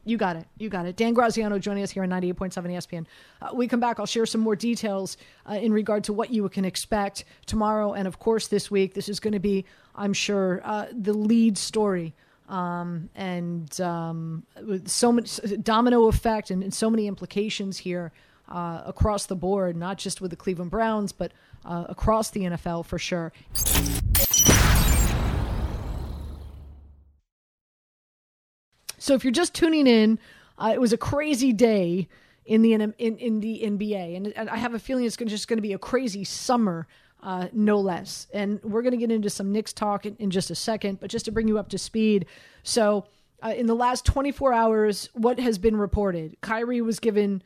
[0.05, 0.47] You got it.
[0.59, 0.97] You got it.
[0.97, 3.07] Dan Graziano joining us here on 98.7 ESPN.
[3.43, 3.99] Uh, we come back.
[3.99, 5.17] I'll share some more details
[5.51, 8.95] uh, in regard to what you can expect tomorrow and, of course, this week.
[8.95, 9.65] This is going to be,
[9.97, 12.15] I'm sure, the lead story
[12.49, 14.45] um, and um,
[14.85, 18.13] so much domino effect and, and so many implications here
[18.49, 21.33] uh, across the board, not just with the Cleveland Browns, but
[21.65, 23.33] uh, across the NFL for sure.
[28.99, 30.19] So if you're just tuning in,
[30.59, 32.09] uh, it was a crazy day
[32.45, 35.59] in the in, in the NBA, and, and I have a feeling it's just going
[35.59, 36.87] to be a crazy summer
[37.27, 38.29] uh, no less.
[38.33, 41.11] And we're going to get into some Knicks talk in, in, just a second, but
[41.11, 42.27] just to bring you up to speed.
[42.63, 43.07] So,
[43.43, 46.37] uh, in the last 24 hours, what has been reported?
[46.41, 47.43] Kyrie was given.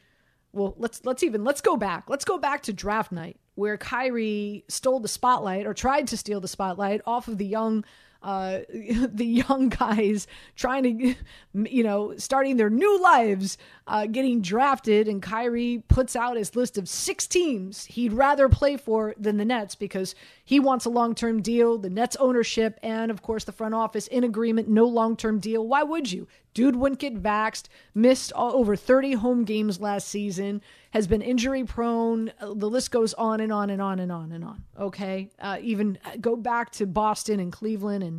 [0.52, 2.04] Well, let's let's even let's go back.
[2.08, 6.40] Let's go back to draft night where Kyrie stole the spotlight or tried to steal
[6.40, 7.84] the spotlight off of the young
[8.22, 11.14] uh, the young guys trying to,
[11.70, 16.78] you know, starting their new lives, uh, getting drafted, and Kyrie puts out his list
[16.78, 21.14] of six teams he'd rather play for than the Nets because he wants a long
[21.14, 21.78] term deal.
[21.78, 25.66] The Nets ownership and, of course, the front office in agreement, no long term deal.
[25.66, 26.28] Why would you?
[26.52, 32.32] Dude wouldn't get vaxxed, missed over 30 home games last season, has been injury prone.
[32.40, 34.64] Uh, the list goes on and on and on and on and on.
[34.78, 35.30] Okay.
[35.38, 38.09] Uh, even go back to Boston and Cleveland and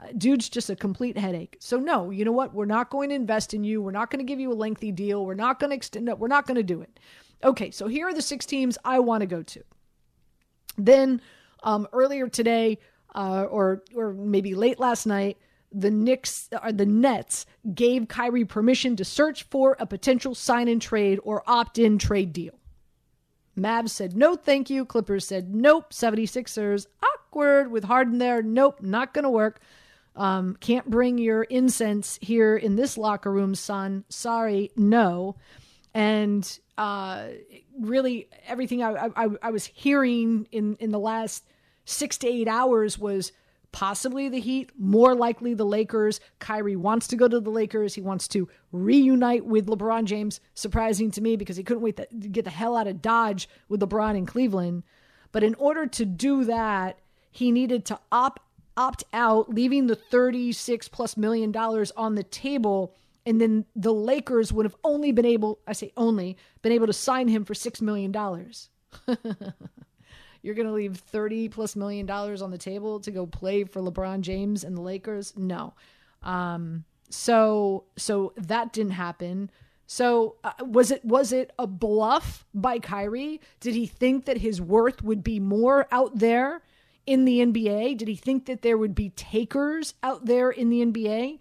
[0.00, 1.56] uh, dude's just a complete headache.
[1.60, 2.54] So no, you know what?
[2.54, 3.82] We're not going to invest in you.
[3.82, 5.24] We're not going to give you a lengthy deal.
[5.24, 6.06] We're not going to extend.
[6.06, 6.98] No, we're not going to do it.
[7.42, 9.62] Okay, so here are the six teams I want to go to.
[10.76, 11.20] Then
[11.62, 12.78] um, earlier today,
[13.14, 15.38] uh, or or maybe late last night,
[15.72, 20.68] the Knicks or uh, the Nets gave Kyrie permission to search for a potential sign
[20.68, 22.59] and trade or opt in trade deal.
[23.58, 24.84] Mavs said no, thank you.
[24.84, 25.92] Clippers said nope.
[25.92, 28.42] 76ers awkward with Harden there.
[28.42, 29.60] Nope, not going to work.
[30.16, 34.04] Um, can't bring your incense here in this locker room, son.
[34.08, 35.36] Sorry, no.
[35.94, 37.28] And uh,
[37.78, 41.44] really, everything I, I, I was hearing in, in the last
[41.84, 43.32] six to eight hours was
[43.72, 46.20] possibly the Heat, more likely the Lakers.
[46.38, 47.94] Kyrie wants to go to the Lakers.
[47.94, 50.40] He wants to reunite with LeBron James.
[50.54, 53.80] Surprising to me because he couldn't wait to get the hell out of Dodge with
[53.80, 54.82] LeBron in Cleveland.
[55.32, 56.98] But in order to do that,
[57.30, 58.42] he needed to opt
[58.76, 62.94] opt out, leaving the 36 plus million dollars on the table.
[63.26, 66.92] And then the Lakers would have only been able, I say only, been able to
[66.92, 68.12] sign him for $6 million.
[70.42, 73.80] You're going to leave 30 plus million dollars on the table to go play for
[73.80, 75.34] LeBron James and the Lakers?
[75.36, 75.74] No.
[76.22, 79.50] Um, so so that didn't happen.
[79.86, 83.40] So uh, was it was it a bluff by Kyrie?
[83.58, 86.62] Did he think that his worth would be more out there
[87.06, 87.96] in the NBA?
[87.98, 91.38] Did he think that there would be takers out there in the NBA?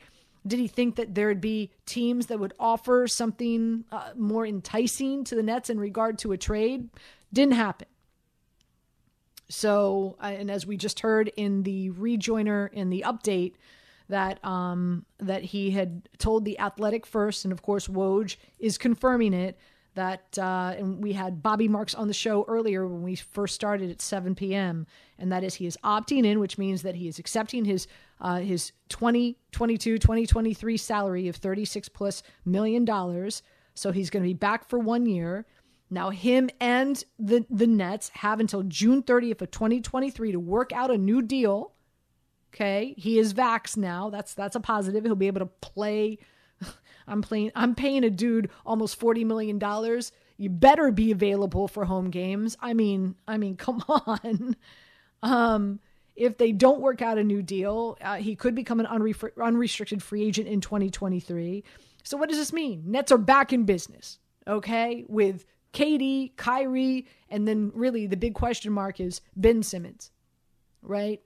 [0.48, 5.36] Did he think that there'd be teams that would offer something uh, more enticing to
[5.36, 6.90] the Nets in regard to a trade?
[7.32, 7.88] Didn't happen.
[9.50, 13.54] So, and as we just heard in the rejoiner in the update,
[14.10, 19.34] that um, that he had told the Athletic first, and of course Woj is confirming
[19.34, 19.58] it.
[19.96, 23.90] That uh, and we had Bobby Marks on the show earlier when we first started
[23.90, 24.88] at 7 p.m.
[25.18, 27.88] And that is he is opting in, which means that he is accepting his
[28.22, 33.42] uh, his 2022 2023 salary of 36 plus million dollars.
[33.74, 35.46] So he's going to be back for one year.
[35.90, 40.92] Now, him and the, the Nets have until June 30th of 2023 to work out
[40.92, 41.74] a new deal.
[42.54, 42.94] Okay.
[42.98, 44.10] He is vax now.
[44.10, 45.04] That's that's a positive.
[45.04, 46.20] He'll be able to play.
[47.08, 49.60] I'm playing I'm paying a dude almost $40 million.
[50.38, 52.56] You better be available for home games.
[52.60, 54.56] I mean, I mean, come on.
[55.22, 55.80] Um,
[56.16, 60.04] if they don't work out a new deal, uh, he could become an unre- unrestricted
[60.04, 61.64] free agent in 2023.
[62.04, 62.84] So what does this mean?
[62.86, 68.72] Nets are back in business, okay, with KD, Kyrie, and then really the big question
[68.72, 70.12] mark is Ben Simmons,
[70.82, 71.22] right?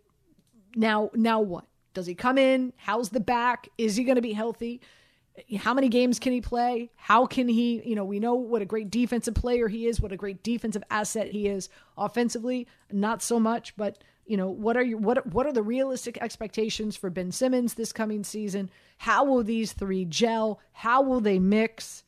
[0.75, 1.65] Now, now what?
[1.93, 2.73] Does he come in?
[2.75, 3.69] How's the back?
[3.77, 4.82] Is he going to be healthy?
[5.58, 6.91] How many games can he play?
[6.95, 10.12] How can he, you know, we know what a great defensive player he is, what
[10.12, 14.84] a great defensive asset he is offensively, not so much, but you know, what are
[14.84, 18.69] your what what are the realistic expectations for Ben Simmons this coming season?
[18.99, 20.60] How will these three gel?
[20.71, 22.03] How will they mix?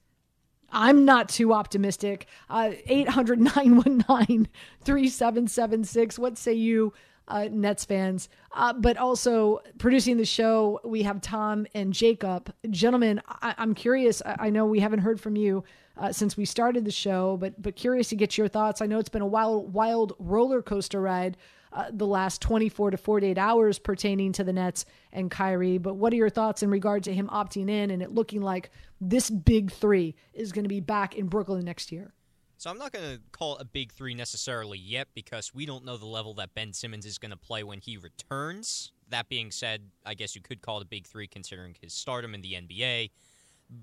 [0.75, 2.27] I'm not too optimistic.
[2.49, 4.47] Uh, 800 919
[4.83, 6.19] 3776.
[6.19, 6.93] What say you,
[7.29, 8.27] uh, Nets fans?
[8.53, 12.53] Uh, but also producing the show, we have Tom and Jacob.
[12.69, 14.21] Gentlemen, I- am curious.
[14.25, 15.63] I-, I know we haven't heard from you.
[15.97, 18.81] Uh, since we started the show, but but curious to get your thoughts.
[18.81, 21.37] I know it's been a wild wild roller coaster ride
[21.75, 25.77] uh, the last 24 to 48 hours pertaining to the Nets and Kyrie.
[25.77, 28.71] But what are your thoughts in regard to him opting in and it looking like
[29.09, 32.13] this big three is going to be back in Brooklyn next year?
[32.57, 35.83] So I'm not going to call it a big three necessarily yet because we don't
[35.83, 38.91] know the level that Ben Simmons is going to play when he returns.
[39.09, 42.33] That being said, I guess you could call it a big three considering his stardom
[42.33, 43.11] in the NBA.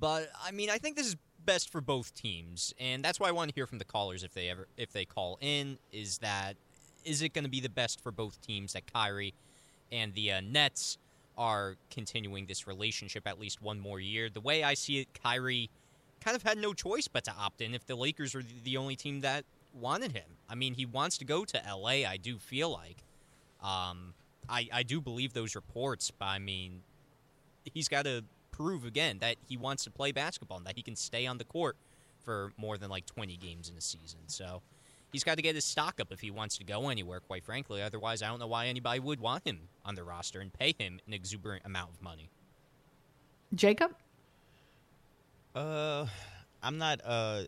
[0.01, 3.33] But I mean, I think this is best for both teams, and that's why I
[3.33, 5.79] want to hear from the callers if they ever if they call in.
[5.93, 6.57] Is that
[7.05, 9.35] is it going to be the best for both teams that Kyrie
[9.91, 10.99] and the uh, Nets
[11.37, 14.29] are continuing this relationship at least one more year?
[14.29, 15.71] The way I see it, Kyrie
[16.21, 18.97] kind of had no choice but to opt in if the Lakers were the only
[18.97, 20.39] team that wanted him.
[20.49, 22.99] I mean, he wants to go to LA, I do feel like.
[23.63, 24.15] Um,
[24.49, 26.83] I, I do believe those reports, but I mean,
[27.65, 30.97] he's got to prove again that he wants to play basketball and that he can
[30.97, 31.77] stay on the court
[32.25, 34.21] for more than like 20 games in a season.
[34.27, 34.63] So
[35.13, 37.21] he's got to get his stock up if he wants to go anywhere.
[37.21, 40.53] Quite frankly, otherwise, I don't know why anybody would want him on the roster and
[40.53, 42.31] pay him an exuberant amount of money.
[43.55, 43.95] Jacob,
[45.55, 46.07] uh,
[46.63, 47.01] I'm not.
[47.05, 47.43] Uh,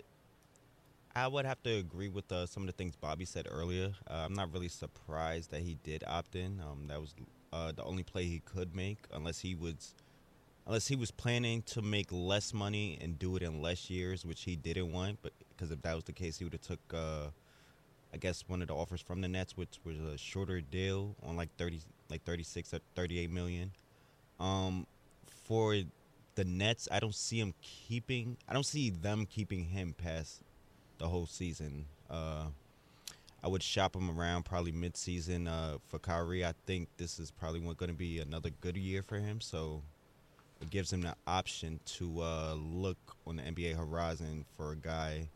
[1.16, 3.92] I would have to agree with uh, some of the things Bobby said earlier.
[4.10, 6.60] Uh, I'm not really surprised that he did opt in.
[6.60, 7.14] Um, that was
[7.52, 9.94] uh, the only play he could make, unless he was,
[10.66, 14.42] unless he was planning to make less money and do it in less years, which
[14.42, 15.18] he didn't want.
[15.22, 17.28] But because if that was the case, he would have took, uh,
[18.14, 21.36] I guess, one of the offers from the Nets, which was a shorter deal on
[21.36, 23.72] like 30, like 36 or 38 million.
[24.38, 24.86] Um,
[25.44, 25.74] for
[26.36, 28.36] the Nets, I don't see him keeping.
[28.48, 30.42] I don't see them keeping him past
[30.98, 31.86] the whole season.
[32.08, 32.44] Uh,
[33.42, 36.44] I would shop him around probably mid-season uh, for Kyrie.
[36.44, 39.82] I think this is probably going to be another good year for him, so
[40.62, 45.28] it gives him the option to uh, look on the NBA horizon for a guy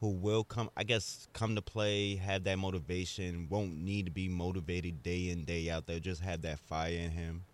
[0.00, 4.28] who will come, I guess, come to play, have that motivation, won't need to be
[4.28, 5.86] motivated day in day out.
[5.86, 7.44] They'll just have that fire in him.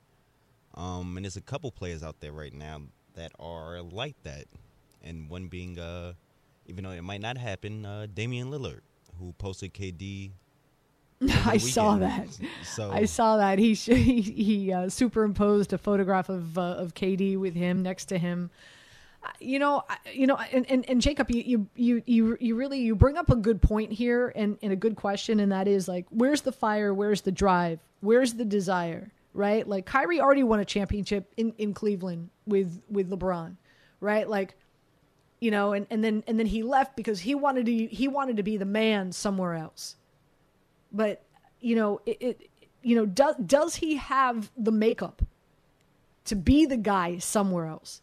[0.74, 2.82] Um, and there's a couple players out there right now
[3.14, 4.44] that are like that,
[5.02, 6.12] and one being uh,
[6.66, 8.80] even though it might not happen, uh, Damian Lillard,
[9.18, 10.30] who posted KD.
[11.46, 12.28] I saw that.
[12.62, 17.38] So I saw that he he, he uh, superimposed a photograph of uh, of KD
[17.38, 18.50] with him next to him.
[19.40, 23.16] You know, you know, and, and, and Jacob, you, you you you really you bring
[23.16, 26.42] up a good point here and, and a good question, and that is like, where's
[26.42, 26.92] the fire?
[26.92, 27.80] Where's the drive?
[28.00, 29.10] Where's the desire?
[29.32, 29.66] Right?
[29.68, 33.56] Like Kyrie already won a championship in, in Cleveland with with LeBron,
[34.00, 34.28] right?
[34.28, 34.54] Like
[35.40, 38.38] you know, and, and then and then he left because he wanted to he wanted
[38.38, 39.96] to be the man somewhere else.
[40.92, 41.22] But
[41.60, 42.50] you know, it, it
[42.82, 45.22] you know does does he have the makeup
[46.24, 48.00] to be the guy somewhere else,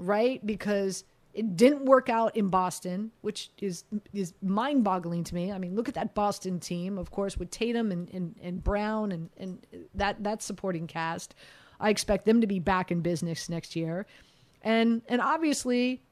[0.00, 0.44] right?
[0.44, 5.52] Because it didn't work out in Boston, which is is mind boggling to me.
[5.52, 9.12] I mean, look at that Boston team, of course, with Tatum and, and, and Brown
[9.12, 11.34] and, and that that supporting cast.
[11.78, 14.06] I expect them to be back in business next year.
[14.62, 16.02] And and obviously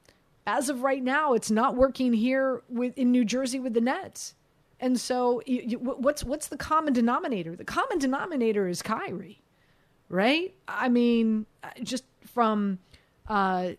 [0.48, 4.34] as of right now, it's not working here with in New Jersey with the Nets.
[4.80, 7.54] And so, you, you, what's what's the common denominator?
[7.54, 9.42] The common denominator is Kyrie,
[10.08, 10.54] right?
[10.66, 11.44] I mean,
[11.82, 12.78] just from,
[13.28, 13.70] uh,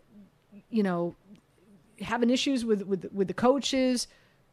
[0.70, 1.16] you know,
[2.00, 4.06] having issues with with with the coaches,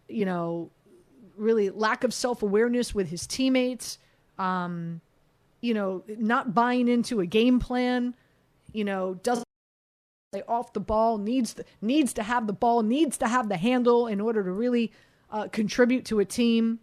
[0.09, 0.69] you know,
[1.37, 3.99] really lack of self awareness with his teammates,
[4.37, 5.01] um,
[5.61, 8.15] you know, not buying into a game plan,
[8.73, 9.45] you know, doesn't
[10.31, 13.57] play off the ball, needs to, needs to have the ball, needs to have the
[13.57, 14.91] handle in order to really
[15.31, 16.79] uh, contribute to a team.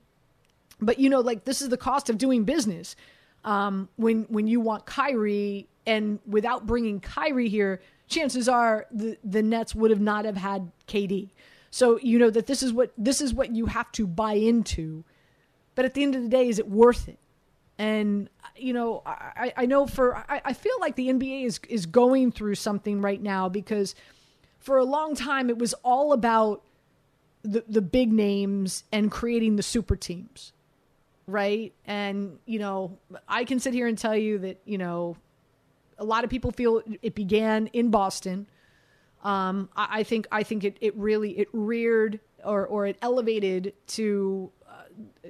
[0.81, 2.96] But you know, like this is the cost of doing business.
[3.44, 9.43] Um, when when you want Kyrie, and without bringing Kyrie here, chances are the the
[9.43, 11.31] Nets would have not have had KD.
[11.71, 15.05] So you know that this is what this is what you have to buy into.
[15.75, 17.19] But at the end of the day, is it worth it?
[17.79, 21.87] And you know, I, I know for I, I feel like the NBA is is
[21.87, 23.95] going through something right now because
[24.61, 26.62] for a long time it was all about
[27.43, 30.53] the the big names and creating the super teams.
[31.27, 31.73] Right?
[31.87, 35.17] And, you know, I can sit here and tell you that, you know,
[35.98, 38.46] a lot of people feel it began in Boston.
[39.22, 43.72] Um, I, I think I think it, it really it reared or or it elevated
[43.88, 45.28] to uh,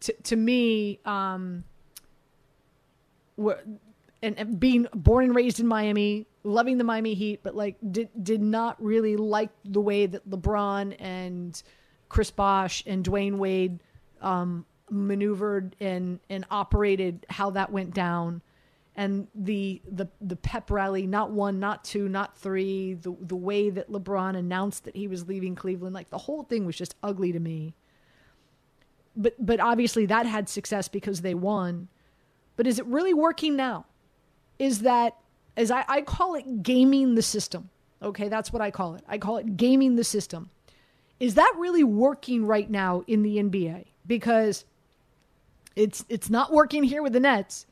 [0.00, 1.64] to, to me, um,
[3.38, 8.08] and, and being born and raised in Miami, loving the Miami Heat, but like did
[8.22, 11.60] did not really like the way that LeBron and
[12.08, 13.80] Chris Bosh and Dwyane Wade
[14.20, 18.42] um, maneuvered and and operated, how that went down,
[18.96, 23.70] and the the the pep rally, not one, not two, not three, the the way
[23.70, 27.32] that LeBron announced that he was leaving Cleveland, like the whole thing was just ugly
[27.32, 27.74] to me
[29.16, 31.88] but but obviously that had success because they won.
[32.56, 33.86] But is it really working now?
[34.58, 35.16] Is that
[35.56, 37.70] as I, I call it gaming the system.
[38.02, 39.02] Okay, that's what I call it.
[39.08, 40.50] I call it gaming the system.
[41.18, 43.86] Is that really working right now in the NBA?
[44.06, 44.66] Because
[45.74, 47.66] it's it's not working here with the Nets.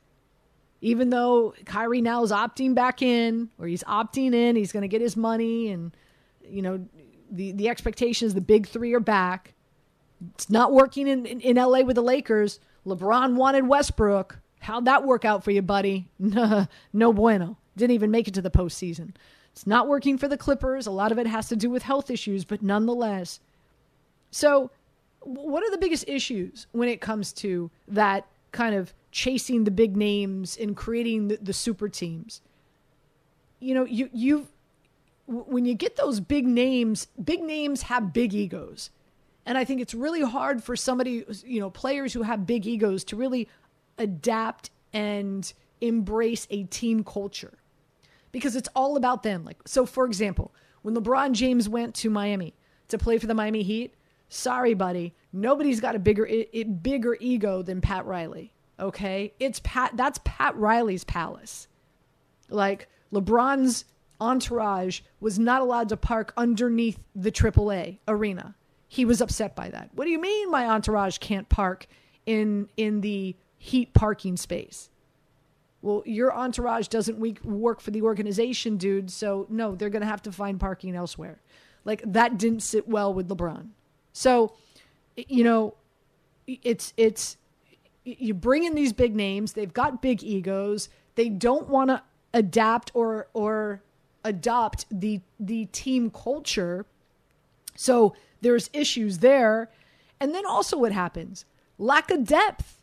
[0.85, 4.89] Even though Kyrie now is opting back in, or he's opting in, he's going to
[4.89, 5.97] get his money, and
[6.47, 6.87] you know
[7.31, 9.55] the the expectation is the big three are back.
[10.35, 12.61] It's not working in, in, in LA with the Lakers.
[12.87, 14.39] LeBron wanted Westbrook.
[14.61, 16.07] How'd that work out for you, buddy?
[16.19, 17.57] no bueno.
[17.79, 19.15] Didn't even make it to the postseason.
[19.53, 20.87] It's not working for the Clippers.
[20.87, 23.41] A lot of it has to do with health issues, but nonetheless.
[24.31, 24.71] So,
[25.21, 29.97] what are the biggest issues when it comes to that kind of chasing the big
[29.97, 32.43] names and creating the, the super teams?
[33.61, 34.49] You know, you you
[35.27, 38.91] when you get those big names, big names have big egos
[39.47, 43.05] And I think it's really hard for somebody, you know, players who have big egos
[43.05, 43.49] to really
[43.99, 47.59] adapt and embrace a team culture
[48.33, 49.45] because it's all about them.
[49.45, 52.55] Like, so for example, when LeBron James went to Miami
[52.89, 53.95] to play for the Miami Heat,
[54.31, 58.54] sorry, buddy, nobody's got a bigger, it, bigger ego than Pat Riley.
[58.79, 59.93] Okay, it's Pat.
[59.97, 61.69] That's Pat Riley's palace.
[62.49, 63.85] Like LeBron's
[64.21, 68.55] entourage was not allowed to park underneath the AAA arena.
[68.89, 69.91] He was upset by that.
[69.95, 71.87] What do you mean my entourage can't park
[72.27, 74.91] in in the heat parking space?
[75.83, 79.11] Well, your entourage doesn't work for the organization, dude.
[79.11, 81.41] So no, they're going to have to find parking elsewhere.
[81.85, 83.69] Like that didn't sit well with LeBron.
[84.13, 84.55] So,
[85.17, 85.75] you know,
[86.47, 87.37] it's it's
[88.05, 89.53] you bring in these big names.
[89.55, 90.89] They've got big egos.
[91.15, 92.03] They don't want to
[92.33, 93.83] adapt or or
[94.25, 96.87] adopt the the team culture.
[97.77, 99.71] So there's issues there.
[100.21, 101.45] And then also what happens?
[101.79, 102.81] Lack of depth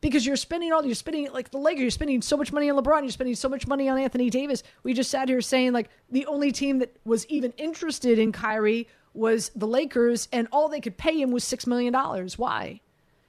[0.00, 2.82] because you're spending all you're spending like the Lakers, you're spending so much money on
[2.82, 4.62] LeBron, you're spending so much money on Anthony Davis.
[4.82, 8.88] We just sat here saying like the only team that was even interested in Kyrie
[9.14, 12.36] was the Lakers, and all they could pay him was six million dollars.
[12.36, 12.80] Why?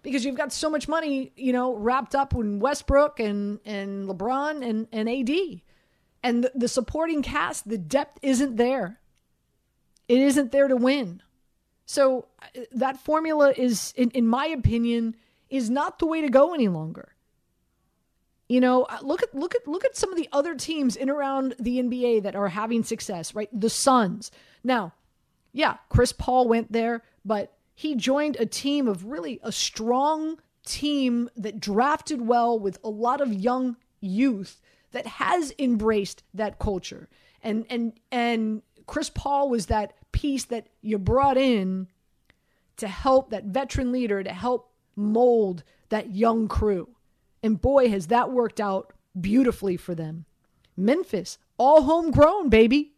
[0.05, 4.63] Because you've got so much money, you know, wrapped up in Westbrook and and LeBron
[4.63, 5.61] and and AD,
[6.21, 8.99] and the, the supporting cast, the depth isn't there.
[10.07, 11.23] It isn't there to win.
[11.87, 15.15] So uh, that formula is, in, in my opinion,
[15.49, 17.15] is not the way to go any longer.
[18.47, 21.09] You know, uh, look at look at look at some of the other teams in
[21.09, 23.49] around the NBA that are having success, right?
[23.51, 24.29] The Suns.
[24.63, 24.93] Now,
[25.51, 31.29] yeah, Chris Paul went there, but he joined a team of really a strong team
[31.35, 34.61] that drafted well with a lot of young youth
[34.91, 37.09] that has embraced that culture.
[37.43, 41.87] And and and Chris Paul was that piece that you brought in
[42.77, 46.89] to help that veteran leader to help mold that young crew.
[47.43, 50.25] And boy, has that worked out beautifully for them.
[50.77, 52.93] Memphis, all homegrown, baby.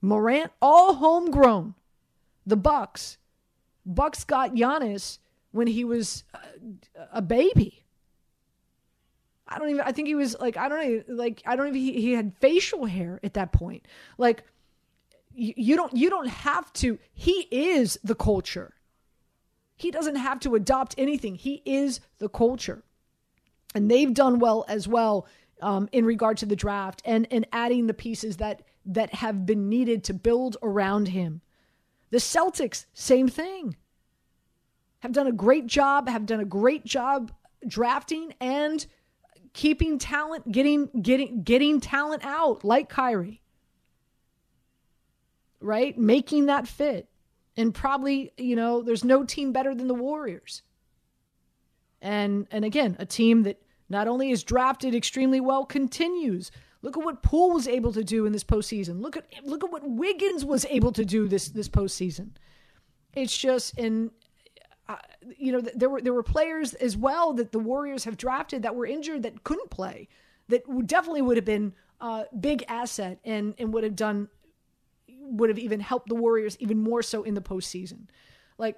[0.00, 1.74] Morant, all homegrown.
[2.46, 3.16] The Bucks,
[3.86, 5.18] Bucks got Giannis
[5.52, 6.24] when he was
[7.12, 7.84] a baby.
[9.46, 9.82] I don't even.
[9.82, 11.14] I think he was like I don't know.
[11.14, 11.80] Like I don't even.
[11.80, 13.86] He, he had facial hair at that point.
[14.16, 14.42] Like
[15.34, 15.94] you, you don't.
[15.94, 16.98] You don't have to.
[17.12, 18.74] He is the culture.
[19.76, 21.34] He doesn't have to adopt anything.
[21.34, 22.82] He is the culture.
[23.74, 25.26] And they've done well as well
[25.60, 29.68] um, in regard to the draft and, and adding the pieces that, that have been
[29.68, 31.40] needed to build around him.
[32.14, 33.74] The Celtics, same thing.
[35.00, 37.32] Have done a great job, have done a great job
[37.66, 38.86] drafting and
[39.52, 43.42] keeping talent, getting getting getting talent out like Kyrie.
[45.58, 45.98] Right?
[45.98, 47.08] Making that fit.
[47.56, 50.62] And probably, you know, there's no team better than the Warriors.
[52.00, 56.52] And and again, a team that not only is drafted extremely well, continues.
[56.84, 59.00] Look at what Poole was able to do in this postseason.
[59.00, 62.32] Look at look at what Wiggins was able to do this this postseason.
[63.14, 64.10] It's just and
[64.86, 64.96] uh,
[65.38, 68.74] you know there were there were players as well that the Warriors have drafted that
[68.76, 70.08] were injured that couldn't play
[70.48, 71.72] that definitely would have been
[72.02, 74.28] a big asset and and would have done
[75.08, 78.08] would have even helped the Warriors even more so in the postseason.
[78.58, 78.76] Like,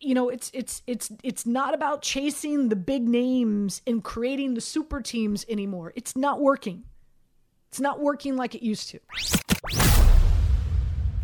[0.00, 4.60] you know, it's it's it's it's not about chasing the big names and creating the
[4.60, 5.92] super teams anymore.
[5.96, 6.84] It's not working.
[7.72, 8.98] It's not working like it used to.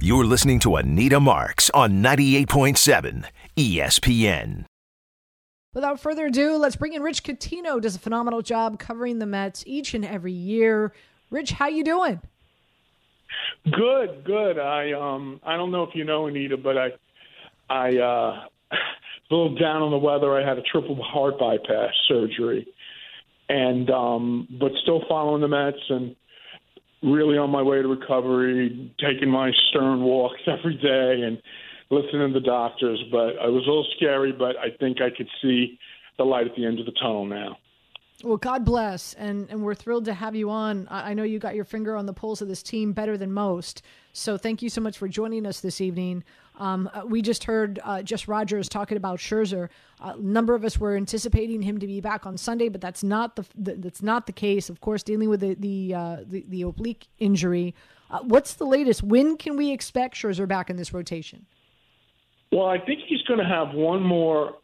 [0.01, 4.65] You're listening to Anita Marks on 98.7 ESPN.
[5.75, 7.79] Without further ado, let's bring in Rich Coutinho.
[7.83, 10.95] Does a phenomenal job covering the Mets each and every year.
[11.31, 12.19] Rich, how you doing?
[13.71, 14.59] Good, good.
[14.59, 16.89] I um I don't know if you know Anita, but I
[17.69, 18.77] I uh a
[19.31, 20.35] little down on the weather.
[20.35, 22.67] I had a triple heart bypass surgery,
[23.51, 26.17] and um but still following the Mets and
[27.03, 31.41] really on my way to recovery, taking my stern walks every day and
[31.91, 33.03] listening to the doctors.
[33.11, 35.79] But it was a little scary, but I think I could see
[36.19, 37.57] the light at the end of the tunnel now.
[38.25, 40.89] Well, God bless, and and we're thrilled to have you on.
[40.91, 43.83] I know you got your finger on the pulse of this team better than most.
[44.13, 46.25] So thank you so much for joining us this evening.
[46.59, 49.69] Um, uh, we just heard uh, Jess Rogers talking about Scherzer.
[50.01, 53.37] A number of us were anticipating him to be back on Sunday, but that's not
[53.37, 54.69] the, the that's not the case.
[54.69, 57.75] Of course, dealing with the the uh, the, the, oblique injury.
[58.11, 59.03] Uh, what's the latest?
[59.03, 61.47] When can we expect Scherzer back in this rotation?
[62.51, 64.57] Well, I think he's going to have one more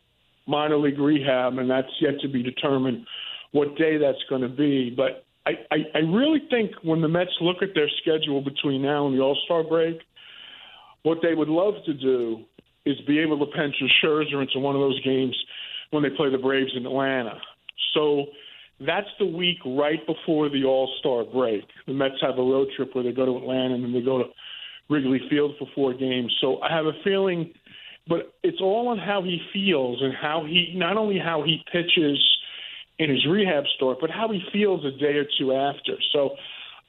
[0.46, 3.06] minor league rehab, and that's yet to be determined
[3.52, 4.90] what day that's going to be.
[4.90, 9.06] But I, I, I really think when the Mets look at their schedule between now
[9.06, 10.00] and the All Star break,
[11.04, 12.44] what they would love to do
[12.84, 15.36] is be able to pencil Scherzer into one of those games
[15.90, 17.38] when they play the Braves in Atlanta.
[17.94, 18.26] So
[18.80, 21.64] that's the week right before the All Star break.
[21.86, 24.18] The Mets have a road trip where they go to Atlanta and then they go
[24.18, 24.24] to
[24.90, 26.34] Wrigley Field for four games.
[26.40, 27.52] So I have a feeling,
[28.08, 32.18] but it's all on how he feels and how he not only how he pitches
[32.98, 35.96] in his rehab start, but how he feels a day or two after.
[36.12, 36.36] So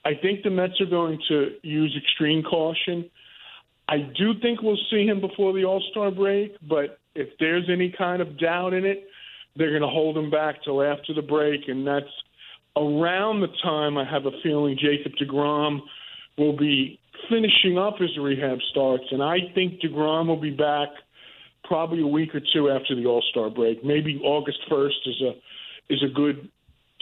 [0.03, 3.09] I think the Mets are going to use extreme caution.
[3.87, 7.93] I do think we'll see him before the All Star break, but if there's any
[7.95, 9.05] kind of doubt in it,
[9.55, 12.05] they're going to hold him back till after the break, and that's
[12.75, 15.79] around the time I have a feeling Jacob DeGrom
[16.37, 20.89] will be finishing up his rehab starts, and I think DeGrom will be back
[21.63, 23.83] probably a week or two after the All Star break.
[23.83, 26.49] Maybe August first is a is a good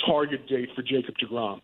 [0.05, 1.61] target date for Jacob DeGrom.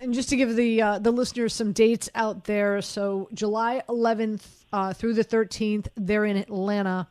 [0.00, 4.42] And just to give the uh, the listeners some dates out there, so July 11th
[4.72, 7.08] uh, through the 13th, they're in Atlanta,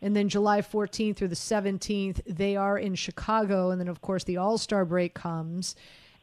[0.00, 4.24] and then July 14th through the 17th, they are in Chicago, and then of course
[4.24, 5.76] the All Star break comes,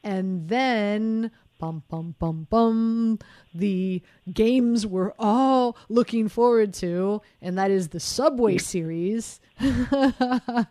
[0.03, 3.19] and then bum bum bum bum
[3.53, 4.01] the
[4.33, 10.63] games we're all looking forward to and that is the subway series yeah.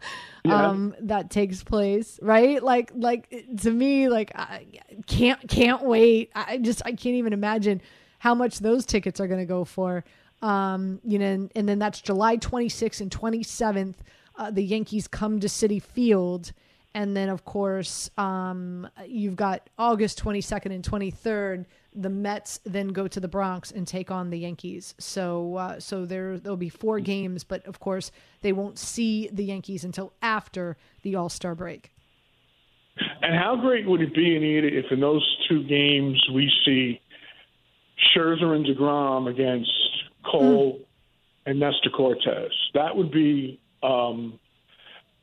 [0.44, 2.62] um that takes place right?
[2.62, 4.66] Like like to me like i
[5.06, 6.30] can't can't wait.
[6.34, 7.82] I just i can't even imagine
[8.18, 10.04] how much those tickets are going to go for.
[10.40, 13.96] Um you know and, and, then that's july 26th and 27th
[14.36, 16.52] uh, the yankees come to Citi field
[16.94, 21.66] and then, of course, um, you've got August 22nd and 23rd.
[21.94, 24.94] The Mets then go to the Bronx and take on the Yankees.
[24.98, 28.10] So, uh, so there there'll be four games, but of course,
[28.40, 31.92] they won't see the Yankees until after the All Star break.
[33.22, 37.00] And how great would it be, Anita, if in those two games we see
[38.10, 39.70] Scherzer and Degrom against
[40.24, 40.84] Cole mm.
[41.46, 42.52] and Nestor Cortes?
[42.74, 44.38] That would be um,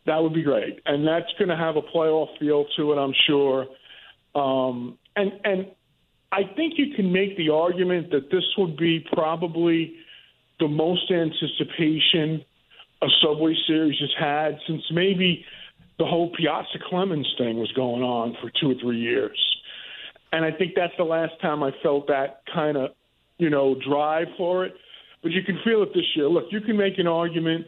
[0.06, 3.14] that would be great, and that's going to have a playoff feel to it, I'm
[3.28, 3.68] sure.
[4.36, 5.68] Um, and and
[6.32, 9.96] I think you can make the argument that this would be probably
[10.60, 12.44] the most anticipation
[13.02, 15.46] a Subway Series has had since maybe
[15.98, 19.40] the whole Piazza Clemens thing was going on for two or three years.
[20.32, 22.92] And I think that's the last time I felt that kind of,
[23.38, 24.74] you know, drive for it.
[25.24, 26.28] But you can feel it this year.
[26.28, 27.68] Look, you can make an argument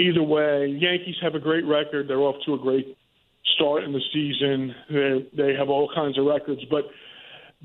[0.00, 2.08] either way, Yankees have a great record.
[2.08, 2.96] They're off to a great
[3.54, 4.74] start in the season.
[4.88, 6.84] They they have all kinds of records, but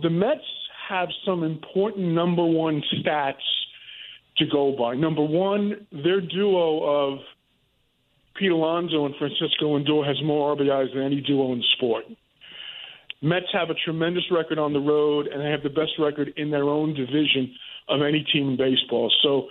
[0.01, 0.41] the Mets
[0.89, 3.35] have some important number one stats
[4.37, 4.95] to go by.
[4.95, 7.19] Number one, their duo of
[8.37, 12.03] Pete Alonso and Francisco Lindor has more RBIs than any duo in sport.
[13.21, 16.51] Mets have a tremendous record on the road, and they have the best record in
[16.51, 17.55] their own division
[17.87, 19.11] of any team in baseball.
[19.23, 19.47] So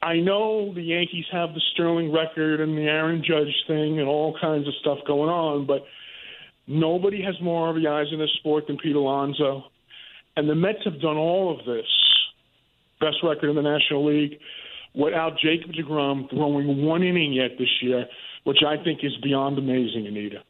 [0.00, 4.36] I know the Yankees have the Sterling record and the Aaron Judge thing and all
[4.40, 5.84] kinds of stuff going on, but
[6.68, 9.64] nobody has more RBIs in this sport than Pete Alonso.
[10.36, 11.86] And the Mets have done all of this,
[13.00, 14.38] best record in the National League,
[14.94, 18.06] without Jacob DeGrom throwing one inning yet this year,
[18.44, 20.44] which I think is beyond amazing, Anita.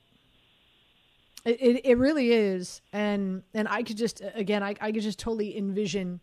[1.44, 5.57] It, it, really is, and and I could just again I, I could just totally
[5.57, 6.20] envision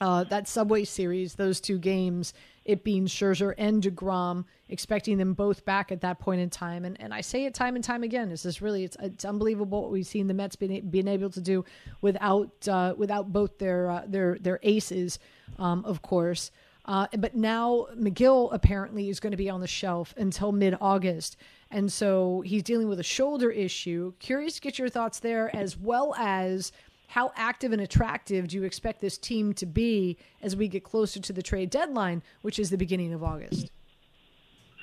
[0.00, 2.34] uh, that Subway Series, those two games,
[2.64, 6.84] it being Scherzer and DeGrom, expecting them both back at that point in time.
[6.84, 8.30] And and I say it time and time again.
[8.30, 11.30] is This is really it's it's unbelievable what we've seen the Mets being being able
[11.30, 11.64] to do
[12.00, 15.18] without uh, without both their uh, their their aces,
[15.58, 16.50] um, of course.
[16.84, 21.36] Uh, but now Megill apparently is going to be on the shelf until mid August.
[21.70, 24.14] And so he's dealing with a shoulder issue.
[24.20, 26.72] Curious to get your thoughts there, as well as
[27.08, 31.18] how active and attractive do you expect this team to be as we get closer
[31.18, 33.70] to the trade deadline, which is the beginning of August?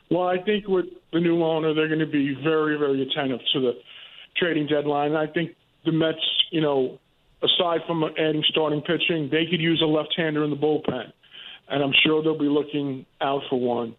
[0.09, 3.59] Well, I think with the new owner, they're going to be very, very attentive to
[3.59, 3.73] the
[4.37, 5.15] trading deadline.
[5.15, 5.51] I think
[5.85, 6.17] the Mets,
[6.51, 6.99] you know,
[7.43, 11.11] aside from adding starting pitching, they could use a left-hander in the bullpen,
[11.69, 13.95] and I'm sure they'll be looking out for one.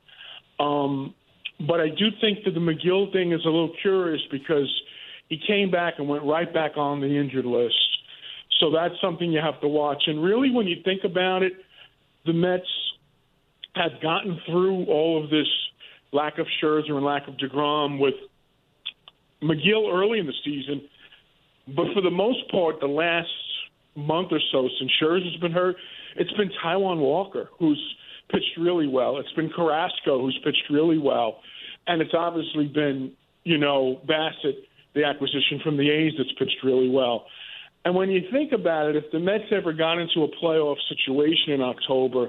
[0.59, 1.14] Um,
[1.61, 4.68] but I do think that the Megill thing is a little curious because
[5.29, 7.74] he came back and went right back on the injured list.
[8.61, 10.02] So that's something you have to watch.
[10.07, 11.52] And really, when you think about it,
[12.24, 12.64] the Mets
[13.74, 15.46] have gotten through all of this
[16.12, 18.14] lack of Scherzer and lack of DeGrom with
[19.42, 20.88] Megill early in the season.
[21.68, 23.28] But for the most part, the last
[23.94, 25.76] month or so, since Scherzer's been hurt,
[26.16, 27.82] it's been Taijuan Walker who's
[28.30, 29.18] pitched really well.
[29.18, 31.40] It's been Carrasco who's pitched really well.
[31.86, 33.12] And it's obviously been,
[33.44, 34.57] you know, Bassitt,
[34.94, 37.26] the acquisition from the A's, that's pitched really well.
[37.87, 41.53] And when you think about it, if the Mets ever got into a playoff situation
[41.53, 42.26] in October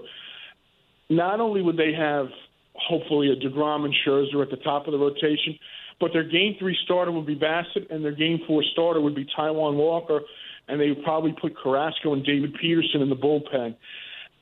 [1.10, 2.28] not only would they have
[2.76, 5.58] hopefully a DeGrom and Scherzer at the top of the rotation,
[6.00, 9.26] but their game three starter would be Bassitt, and their game four starter would be
[9.36, 10.20] Taijuan Walker,
[10.68, 13.76] and they would probably put Carrasco and David Peterson in the bullpen.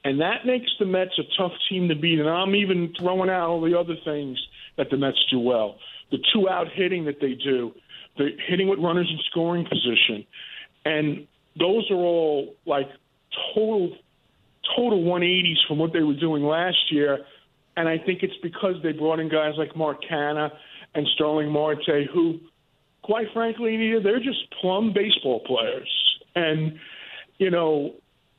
[0.03, 2.19] And that makes the Mets a tough team to beat.
[2.19, 4.37] And I'm even throwing out all the other things
[4.75, 5.77] that the Mets do well.
[6.11, 7.71] The two out hitting that they do,
[8.17, 10.25] the hitting with runners in scoring position.
[10.85, 11.27] And
[11.57, 12.87] those are all like
[13.53, 13.91] total
[14.75, 17.19] total 180s from what they were doing last year.
[17.77, 20.49] And I think it's because they brought in guys like Mark Canha
[20.93, 22.39] and Starling Marte, who,
[23.03, 25.89] quite frankly, they're just plum baseball players.
[26.35, 26.79] And,
[27.37, 27.95] you know,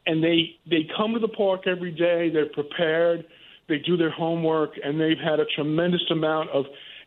[0.06, 2.30] and they they come to the park every day.
[2.32, 3.26] They're prepared.
[3.68, 6.66] They do their homework, and they've had a tremendous amount of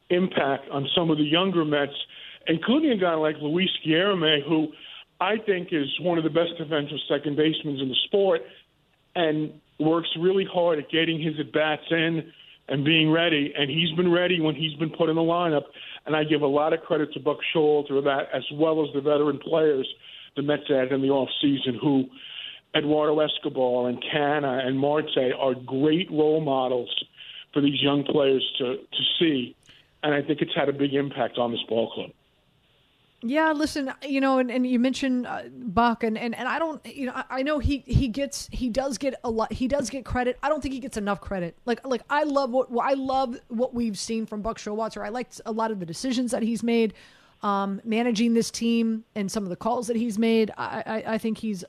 [0.10, 1.94] impact on some of the younger Mets,
[2.48, 4.68] including a guy like Luis Guillorme, who
[5.20, 8.42] I think is one of the best defensive second basemen in the sport,
[9.16, 12.32] and works really hard at getting his at bats in
[12.68, 13.54] and being ready.
[13.58, 15.64] And he's been ready when he's been put in the lineup.
[16.06, 19.02] And I give a lot of credit to Buck Showalter that, as well as the
[19.02, 19.88] veteran players
[20.36, 22.06] the Mets had in the off season, who
[22.76, 26.94] Eduardo Escobar and Canha and Marte are great role models
[27.54, 29.56] for these young players to, to see.
[30.04, 32.12] And I think it's had a big impact on this ball club.
[33.22, 36.84] Yeah, listen, you know, and, and you mentioned uh, Buck, and, and, and I don't,
[36.86, 39.90] you know, I, I, know he he gets he does get a lot, he does
[39.90, 40.40] get credit.
[40.42, 41.58] I don't think he gets enough credit.
[41.66, 45.04] Like like I love what I love what we've seen from Buck Showalter.
[45.06, 46.94] I liked a lot of the decisions that he's made,
[47.44, 50.52] um, managing this team and some of the calls that he's made.
[50.58, 51.66] I I, I think he's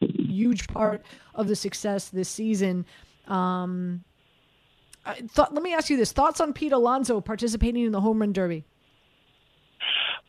[0.00, 1.04] a huge part
[1.34, 2.86] of the success this season.
[3.26, 4.02] Um,
[5.28, 8.32] thought, let me ask you this: thoughts on Pete Alonso participating in the home run
[8.32, 8.64] derby?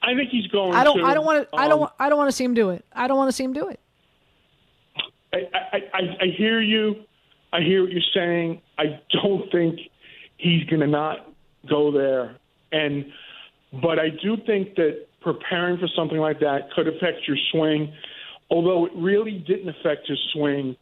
[0.02, 0.74] I think he's going.
[0.74, 1.00] I don't.
[1.00, 1.56] To, I don't want to.
[1.56, 1.82] Um, I don't.
[1.84, 2.86] um, I don't want to see him do it.
[2.94, 3.80] I don't want to see him do it.
[5.34, 7.04] I, I, I, I hear you.
[7.54, 8.62] I hear what you're saying.
[8.78, 9.80] I don't think
[10.38, 11.30] he's going to not
[11.70, 12.38] go there.
[12.72, 13.06] And
[13.82, 17.94] but I do think that preparing for something like that could affect your swing.
[18.50, 20.76] Although it really didn't affect his swing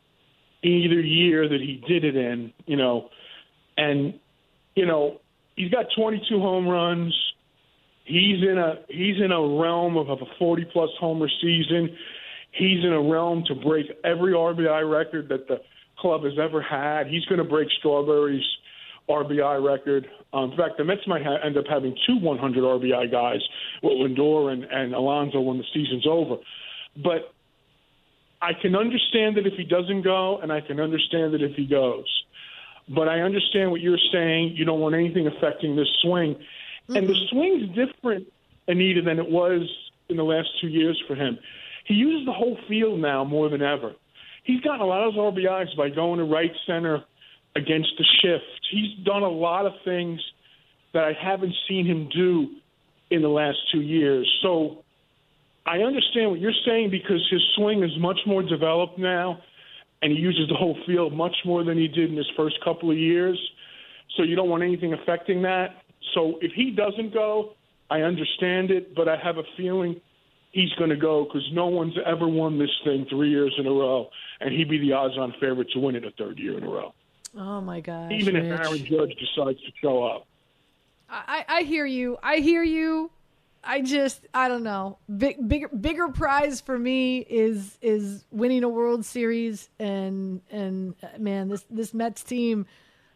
[0.64, 3.10] either year that he did it in, you know.
[3.78, 4.20] And
[4.76, 5.20] you know,
[5.56, 7.14] he's got 22 home runs
[8.10, 11.96] he's in a he's in a realm of, of a 40 plus homer season.
[12.52, 15.58] He's in a realm to break every RBI record that the
[16.00, 17.08] club has ever had.
[17.08, 18.44] He's going to break Strawberry's
[19.08, 20.08] RBI record.
[20.34, 23.40] Um, in fact, the Mets might ha- end up having two 100 RBI guys
[23.84, 26.38] with Lindor and, and Alonso when the season's over.
[26.96, 27.34] But
[28.42, 31.68] I can understand it if he doesn't go, and I can understand it if he
[31.68, 32.06] goes.
[32.88, 34.56] But I understand what you're saying.
[34.56, 36.36] You don't want anything affecting this swing.
[36.90, 36.98] Mm-hmm.
[36.98, 38.28] And the swing's different,
[38.68, 39.70] Anita, than it was
[40.10, 41.38] in the last two years for him.
[41.86, 43.94] He uses the whole field now more than ever.
[44.44, 47.04] He's gotten a lot of RBIs by going to right center
[47.56, 48.46] against the shift.
[48.72, 50.20] He's done a lot of things
[50.94, 52.50] that I haven't seen him do
[53.12, 54.32] in the last two years.
[54.42, 54.84] So
[55.66, 59.42] I understand what you're saying because his swing is much more developed now,
[60.02, 62.90] and he uses the whole field much more than he did in his first couple
[62.90, 63.40] of years.
[64.18, 65.84] So you don't want anything affecting that.
[66.14, 67.54] So if he doesn't go,
[67.90, 70.00] I understand it, but I have a feeling
[70.52, 73.72] he's going to go because no one's ever won this thing three years in a
[73.72, 76.70] row, and he'd be the odds-on favorite to win it a third year in a
[76.70, 76.94] row.
[77.38, 78.12] Oh my gosh!
[78.12, 78.46] Even Rich.
[78.46, 80.26] if Aaron Judge decides to show up.
[81.12, 82.18] I, I hear you.
[82.22, 83.12] I hear you.
[83.64, 84.98] I just I don't know.
[85.18, 91.50] Big bigger bigger prize for me is is winning a World Series and and man
[91.50, 92.66] this this Mets team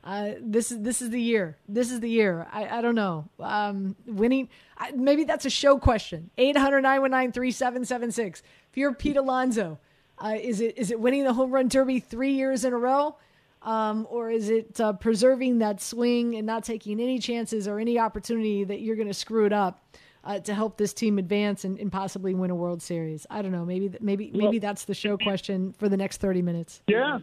[0.03, 1.57] uh, this is this is the year.
[1.67, 2.45] This is the year.
[2.51, 3.29] I, I don't know.
[3.39, 4.49] Um, winning.
[4.77, 6.29] I, maybe that's a show question.
[6.37, 8.41] 800-919-3776.
[8.69, 9.79] If you're Pete Alonso,
[10.17, 13.15] uh, is it is it winning the home run derby three years in a row,
[13.61, 17.97] um, or is it uh, preserving that swing and not taking any chances or any
[17.97, 19.79] opportunity that you're going to screw it up?
[20.25, 23.27] Uh, to help this team advance and, and, possibly win a World Series.
[23.29, 23.65] I don't know.
[23.65, 26.81] Maybe maybe maybe that's the show question for the next thirty minutes.
[26.87, 27.19] Yeah,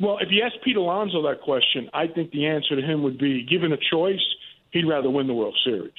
[0.00, 3.18] well, if you ask Pete Alonso that question, I think the answer to him would
[3.18, 4.24] be given a choice,
[4.70, 5.92] he'd rather win the World Series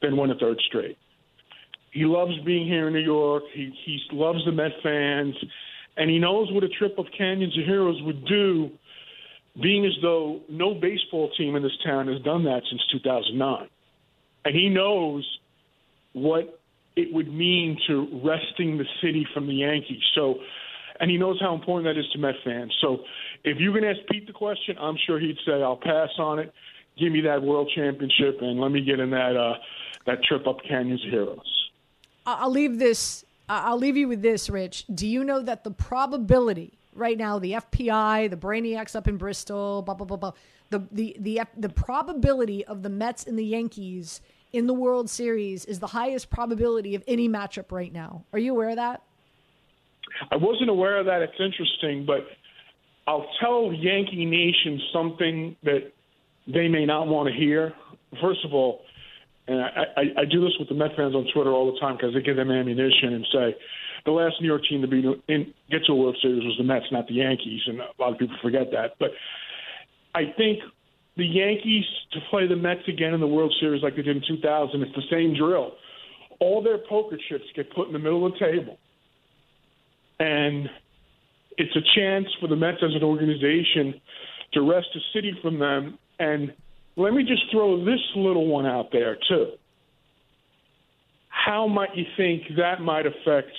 [0.00, 0.98] than win a third straight.
[1.92, 3.44] He loves being here in New York.
[3.54, 5.34] He he loves the Met fans,
[5.96, 8.70] and he knows what a trip of Canyons of Heroes would do,
[9.62, 13.68] being as though no baseball team in this town has done that since 2009,
[14.46, 15.38] and he knows
[16.14, 16.58] what
[16.96, 20.02] it would mean to wresting the city from the Yankees.
[20.14, 20.36] So
[21.00, 22.74] and he knows how important that is to Met fans.
[22.80, 22.98] So
[23.44, 26.52] if you can ask Pete the question, I'm sure he'd say, "I'll pass on it.
[26.98, 29.54] Give me that World Championship, and let me get in that uh,
[30.06, 31.70] that trip up Canyons of Heroes."
[32.24, 33.24] I'll leave this.
[33.48, 34.86] I'll leave you with this, Rich.
[34.94, 39.82] Do you know that the probability right now, the FPI, the Brainiacs up in Bristol,
[39.82, 40.32] blah blah blah blah.
[40.70, 44.20] The the the the probability of the Mets and the Yankees
[44.52, 48.24] in the World Series is the highest probability of any matchup right now.
[48.32, 49.02] Are you aware of that?
[50.30, 51.22] I wasn't aware of that.
[51.22, 52.26] It's interesting, but
[53.06, 55.92] I'll tell Yankee Nation something that
[56.46, 57.74] they may not want to hear.
[58.20, 58.80] First of all,
[59.48, 59.66] and I,
[59.96, 62.22] I, I do this with the Met fans on Twitter all the time because they
[62.22, 63.56] give them ammunition and say
[64.04, 66.64] the last New York team to be in, get to a World Series was the
[66.64, 68.94] Mets, not the Yankees, and a lot of people forget that.
[68.98, 69.10] But
[70.14, 70.60] I think
[71.16, 74.22] the Yankees to play the Mets again in the World Series like they did in
[74.26, 75.72] 2000, it's the same drill.
[76.40, 78.78] All their poker chips get put in the middle of the table,
[80.22, 80.70] and
[81.58, 84.00] it's a chance for the Mets as an organization
[84.52, 85.98] to wrest a city from them.
[86.18, 86.52] And
[86.96, 89.52] let me just throw this little one out there too.
[91.28, 93.50] How might you think that might affect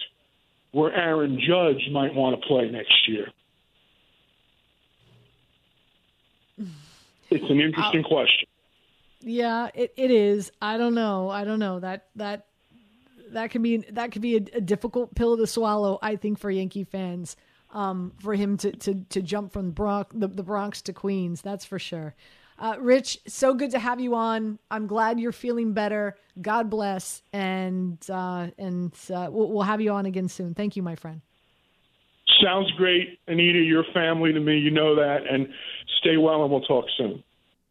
[0.71, 3.27] where Aaron Judge might want to play next year?
[7.29, 8.47] It's an interesting uh, question.
[9.19, 10.51] Yeah, it, it is.
[10.61, 11.29] I don't know.
[11.29, 12.45] I don't know that that
[13.33, 15.99] that could be that could be a, a difficult pill to swallow.
[16.01, 17.35] I think for Yankee fans,
[17.71, 21.41] um, for him to to to jump from Bronx, the, the Bronx to Queens.
[21.41, 22.15] That's for sure.
[22.59, 24.59] Uh, Rich, so good to have you on.
[24.69, 26.15] I'm glad you're feeling better.
[26.41, 30.53] God bless, and uh, and uh, we'll, we'll have you on again soon.
[30.53, 31.21] Thank you, my friend.
[32.41, 33.59] Sounds great, Anita.
[33.59, 35.47] Your family to me, you know that, and
[35.99, 37.23] stay well, and we'll talk soon.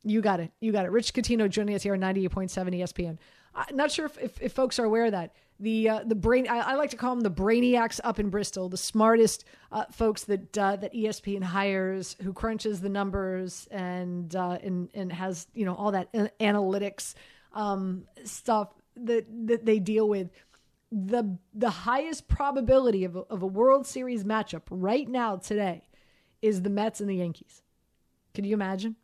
[0.04, 0.50] You got it.
[0.60, 0.90] You got it.
[0.90, 3.18] Rich Coutinho joining us here on 98.7 ESPN.
[3.54, 5.34] I'm not sure if, if, if folks are aware of that.
[5.62, 8.68] The uh, the brain I, I, like to call them the brainiacs up in Bristol,
[8.68, 14.58] the smartest uh, folks that uh, that ESPN hires, who crunches the numbers and uh,
[14.60, 17.14] and and has you know all that analytics
[17.52, 20.30] um, stuff that that they deal with
[20.90, 25.86] the the highest probability of a, of a World Series matchup right now today
[26.42, 27.62] is the Mets and the Yankees.
[28.34, 28.96] Can you imagine?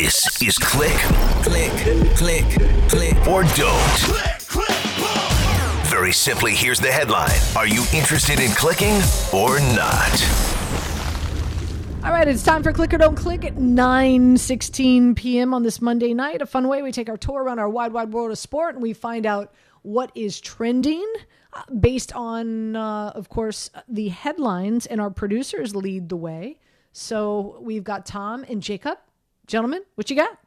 [0.00, 0.96] This is Click,
[1.42, 1.72] Click,
[2.14, 2.44] Click,
[2.88, 3.98] Click, or Don't.
[3.98, 8.94] Click, click, Very simply, here's the headline Are you interested in clicking
[9.32, 10.22] or not?
[12.04, 15.52] All right, it's time for Click or Don't Click at 9:16 p.m.
[15.52, 16.42] on this Monday night.
[16.42, 18.82] A fun way we take our tour around our wide, wide world of sport and
[18.84, 21.12] we find out what is trending
[21.52, 24.86] uh, based on, uh, of course, the headlines.
[24.86, 26.60] And our producers lead the way.
[26.92, 28.98] So we've got Tom and Jacob.
[29.48, 30.38] Gentlemen, what you got?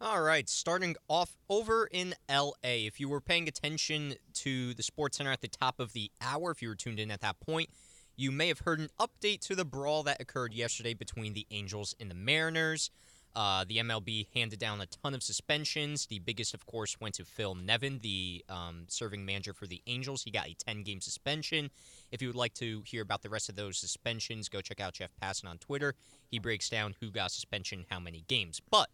[0.00, 2.52] All right, starting off over in LA.
[2.62, 6.50] If you were paying attention to the Sports Center at the top of the hour,
[6.50, 7.70] if you were tuned in at that point,
[8.16, 11.94] you may have heard an update to the brawl that occurred yesterday between the Angels
[12.00, 12.90] and the Mariners.
[13.36, 16.06] Uh, the MLB handed down a ton of suspensions.
[16.06, 20.24] The biggest, of course, went to Phil Nevin, the um, serving manager for the Angels.
[20.24, 21.70] He got a 10 game suspension.
[22.10, 24.94] If you would like to hear about the rest of those suspensions, go check out
[24.94, 25.94] Jeff Passan on Twitter.
[26.30, 28.60] He breaks down who got suspension, how many games.
[28.70, 28.88] But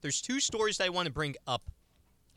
[0.00, 1.62] there's two stories that I want to bring up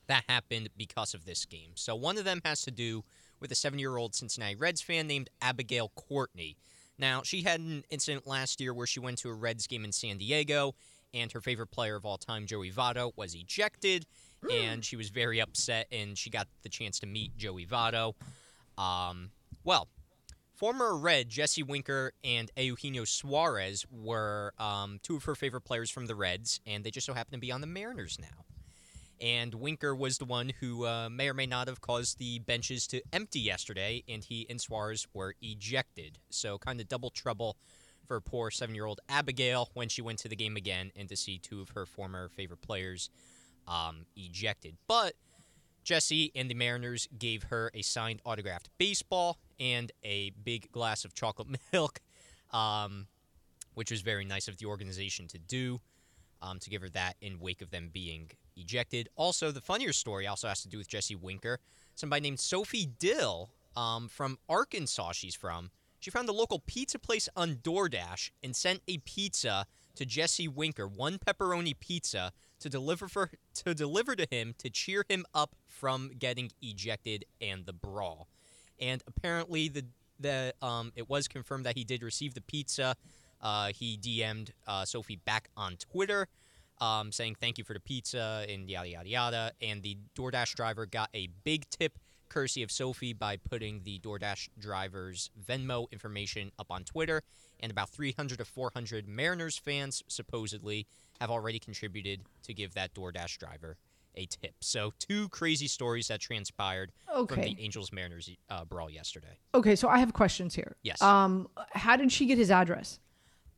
[0.09, 1.71] that happened because of this game.
[1.75, 3.03] So one of them has to do
[3.39, 6.57] with a seven year old Cincinnati Reds fan named Abigail Courtney.
[6.97, 9.91] Now, she had an incident last year where she went to a Reds game in
[9.93, 10.75] San Diego,
[11.13, 14.05] and her favorite player of all time, Joey Votto, was ejected,
[14.51, 18.15] and she was very upset, and she got the chance to meet Joey Votto.
[18.77, 19.29] Um,
[19.63, 19.87] well,
[20.59, 26.05] former Red Jesse Winker and Eugenio Suarez were um, two of her favorite players from
[26.05, 28.45] the Reds, and they just so happen to be on the Mariners now
[29.21, 32.87] and Winker was the one who uh, may or may not have caused the benches
[32.87, 36.19] to empty yesterday, and he and Suarez were ejected.
[36.29, 37.57] So, kind of double trouble
[38.07, 41.15] for poor seven year old Abigail when she went to the game again and to
[41.15, 43.09] see two of her former favorite players
[43.67, 44.77] um, ejected.
[44.87, 45.13] But
[45.83, 51.13] Jesse and the Mariners gave her a signed autographed baseball and a big glass of
[51.13, 51.99] chocolate milk,
[52.51, 53.07] um,
[53.73, 55.79] which was very nice of the organization to do.
[56.41, 59.09] Um, to give her that in wake of them being ejected.
[59.17, 61.59] Also, the funnier story also has to do with Jesse Winker.
[61.95, 65.69] Somebody named Sophie Dill um, from Arkansas, she's from.
[65.99, 69.65] She found a local pizza place on DoorDash and sent a pizza
[69.95, 75.05] to Jesse Winker, one pepperoni pizza, to deliver for to deliver to him to cheer
[75.07, 78.27] him up from getting ejected and the brawl.
[78.79, 79.85] And apparently, the
[80.19, 82.95] the um, it was confirmed that he did receive the pizza.
[83.41, 86.27] Uh, he DM'd uh, Sophie back on Twitter
[86.81, 89.51] um, saying thank you for the pizza and yada, yada, yada.
[89.61, 91.99] And the DoorDash driver got a big tip
[92.29, 97.23] courtesy of Sophie by putting the DoorDash driver's Venmo information up on Twitter.
[97.59, 100.87] And about 300 to 400 Mariners fans supposedly
[101.19, 103.77] have already contributed to give that DoorDash driver
[104.15, 104.53] a tip.
[104.59, 107.35] So two crazy stories that transpired Okay.
[107.35, 109.37] from the Angels Mariners uh, brawl yesterday.
[109.53, 110.75] Okay, so I have questions here.
[110.81, 111.01] Yes.
[111.01, 112.99] Um, how did she get his address?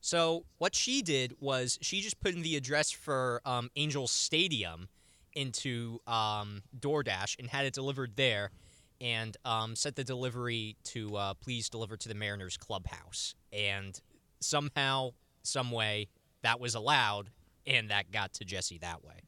[0.02, 4.90] So what she did was she just put in the address for um, Angels Stadium
[5.34, 8.52] into um, DoorDash and had it delivered there,
[9.00, 13.36] and um, set the delivery to uh, please deliver to the Mariners clubhouse.
[13.54, 14.00] And
[14.42, 15.12] somehow,
[15.44, 16.08] some way,
[16.44, 17.30] that was allowed,
[17.66, 19.22] and that got to Jesse that way.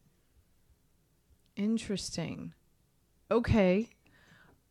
[1.55, 2.53] Interesting.
[3.29, 3.89] Okay.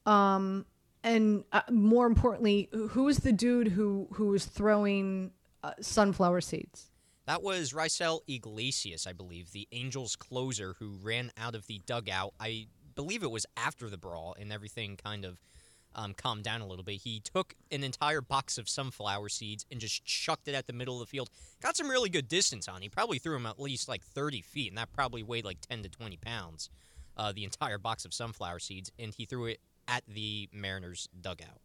[0.07, 0.67] Um,
[1.05, 5.33] and uh, more importantly, who was the dude who who was throwing
[5.63, 6.91] uh, sunflower seeds?
[7.27, 12.35] That was Raisel Iglesias, I believe, the Angels closer who ran out of the dugout.
[12.41, 15.41] I believe it was after the brawl and everything kind of
[15.95, 17.01] um, calmed down a little bit.
[17.03, 20.95] He took an entire box of sunflower seeds and just chucked it at the middle
[20.95, 21.31] of the field.
[21.61, 22.83] Got some really good distance on.
[22.83, 25.83] He probably threw him at least like 30 feet, and that probably weighed like 10
[25.83, 26.71] to 20 pounds,
[27.17, 31.61] uh, the entire box of sunflower seeds, and he threw it at the Mariners dugout.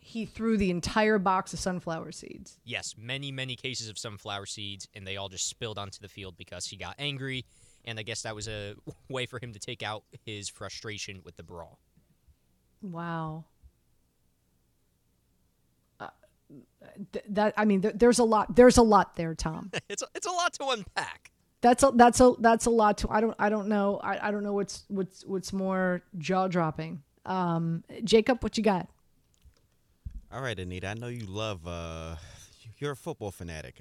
[0.00, 2.58] He threw the entire box of sunflower seeds.
[2.64, 6.36] yes, many, many cases of sunflower seeds, and they all just spilled onto the field
[6.38, 7.44] because he got angry,
[7.84, 8.74] and I guess that was a
[9.10, 11.78] way for him to take out his frustration with the brawl.
[12.82, 13.44] Wow.
[16.00, 16.08] Uh,
[17.12, 18.54] th- that I mean, th- there's a lot.
[18.54, 19.70] There's a lot there, Tom.
[19.88, 21.30] It's a, it's a lot to unpack.
[21.60, 23.08] That's a that's a that's a lot to.
[23.10, 23.98] I don't I don't know.
[24.02, 27.02] I, I don't know what's what's what's more jaw dropping.
[27.26, 28.88] Um, Jacob, what you got?
[30.32, 30.86] All right, Anita.
[30.88, 31.66] I know you love.
[31.66, 32.16] uh
[32.78, 33.80] You're a football fanatic.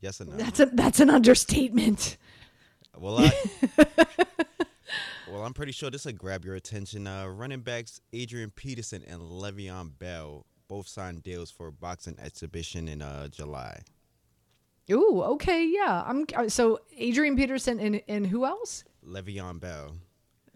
[0.00, 0.32] Yes or no?
[0.36, 2.16] That's a that's an understatement.
[2.98, 3.32] Well, I,
[5.30, 7.06] well, I'm pretty sure this will grab your attention.
[7.06, 12.88] Uh, running backs Adrian Peterson and Le'Veon Bell both signed deals for a boxing exhibition
[12.88, 13.82] in uh, July.
[14.90, 16.02] Ooh, okay, yeah.
[16.06, 18.84] I'm uh, so Adrian Peterson and and who else?
[19.06, 19.96] Le'Veon Bell.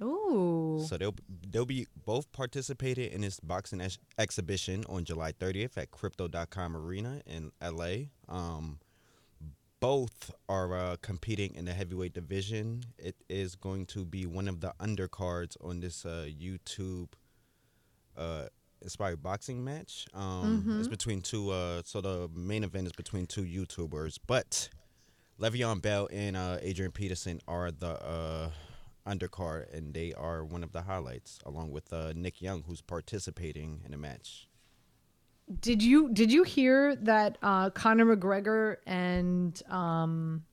[0.03, 1.15] Ooh, So they'll
[1.49, 7.23] they'll be both participating in this boxing ex- exhibition on July 30th at Crypto.com Arena
[7.27, 8.07] in LA.
[8.29, 8.81] Um,
[9.85, 12.85] both are uh, competing in the heavyweight division.
[12.99, 17.09] It is going to be one of the undercards on this uh, YouTube
[18.17, 18.47] uh,
[18.81, 20.07] inspired boxing match.
[20.15, 21.51] Um, It's between two.
[21.51, 24.71] Uh, so the main event is between two YouTubers, but
[25.39, 28.51] Le'Veon Bell and uh, Adrian Peterson are the uh,
[29.07, 33.83] undercard, and they are one of the highlights, along with uh, Nick Young, who's participating
[33.85, 34.49] in the match.
[35.61, 40.45] Did you did you hear that uh, Conor McGregor and um,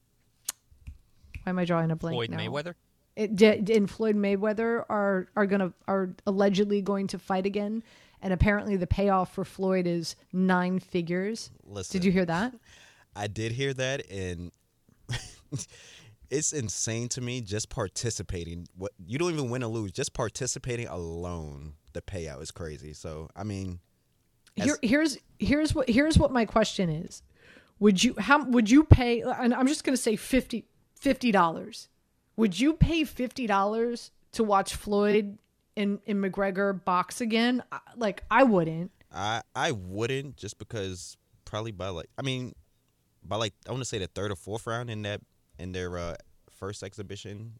[1.43, 2.37] why am I drawing a blank Floyd now?
[2.37, 2.75] Mayweather.
[3.15, 7.83] it, did and Floyd Mayweather are are gonna are allegedly going to fight again,
[8.21, 11.51] and apparently the payoff for Floyd is nine figures.
[11.65, 12.53] Listen, Did you hear that?
[13.15, 14.51] I did hear that, and
[16.29, 18.67] it's insane to me just participating.
[18.75, 22.93] What you don't even win or lose, just participating alone, the payout is crazy.
[22.93, 23.79] So I mean,
[24.55, 27.23] Here, here's here's what here's what my question is.
[27.79, 29.21] Would you how would you pay?
[29.21, 30.65] And I'm just gonna say 50
[31.31, 31.89] dollars.
[32.35, 35.37] Would you pay fifty dollars to watch Floyd
[35.75, 37.63] and, and McGregor box again?
[37.95, 38.91] Like I wouldn't.
[39.13, 42.53] I I wouldn't just because probably by like I mean
[43.23, 45.21] by like I want to say the third or fourth round in that
[45.59, 46.15] in their uh,
[46.49, 47.53] first exhibition,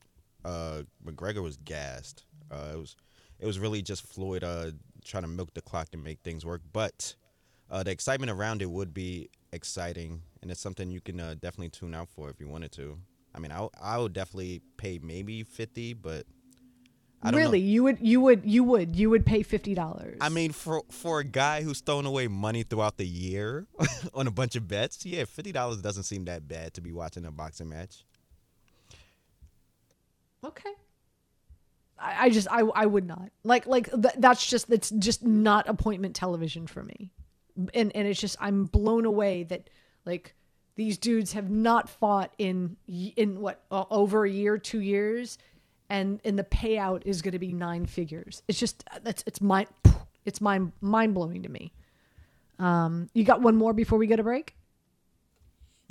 [0.44, 2.24] uh, McGregor was gassed.
[2.50, 2.96] Uh, it was
[3.40, 4.72] it was really just Floyd uh,
[5.04, 6.62] trying to milk the clock and make things work.
[6.72, 7.16] But
[7.70, 11.70] uh, the excitement around it would be exciting, and it's something you can uh, definitely
[11.70, 12.98] tune out for if you wanted to.
[13.34, 16.26] I mean, I I would definitely pay maybe fifty, but
[17.24, 17.46] I don't know.
[17.46, 20.18] Really, you would you would you would you would pay fifty dollars.
[20.20, 23.68] I mean, for for a guy who's thrown away money throughout the year
[24.14, 27.26] on a bunch of bets, yeah, fifty dollars doesn't seem that bad to be watching
[27.26, 28.04] a boxing match.
[30.44, 30.72] Okay.
[32.02, 35.70] I, I just I I would not like like th- that's just that's just not
[35.70, 37.12] appointment television for me,
[37.74, 39.70] and and it's just I'm blown away that
[40.06, 40.36] like
[40.76, 45.38] these dudes have not fought in in what uh, over a year two years,
[45.90, 48.42] and and the payout is going to be nine figures.
[48.48, 49.68] It's just that's it's mind
[50.26, 51.74] it's mind mind blowing to me.
[52.60, 54.56] Um, you got one more before we get a break?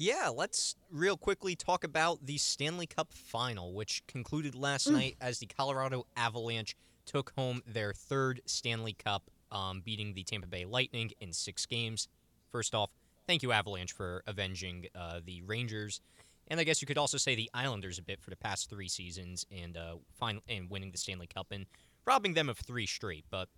[0.01, 4.93] Yeah, let's real quickly talk about the Stanley Cup final, which concluded last Mm.
[4.93, 6.75] night as the Colorado Avalanche
[7.05, 12.09] took home their third Stanley Cup, um, beating the Tampa Bay Lightning in six games.
[12.51, 12.91] First off,
[13.27, 16.01] thank you, Avalanche, for avenging uh, the Rangers.
[16.49, 18.89] And I guess you could also say the Islanders a bit for the past three
[18.89, 21.67] seasons and uh, fin- and winning the Stanley Cup and
[22.07, 23.27] robbing them of three straight.
[23.29, 23.51] But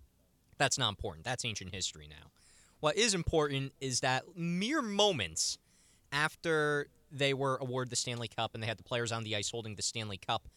[0.57, 1.23] that's not important.
[1.23, 2.31] That's ancient history now.
[2.81, 5.57] What is important is that mere moments
[6.13, 9.49] after they were awarded the Stanley Cup and they had the players on the ice
[9.51, 10.47] holding the Stanley Cup,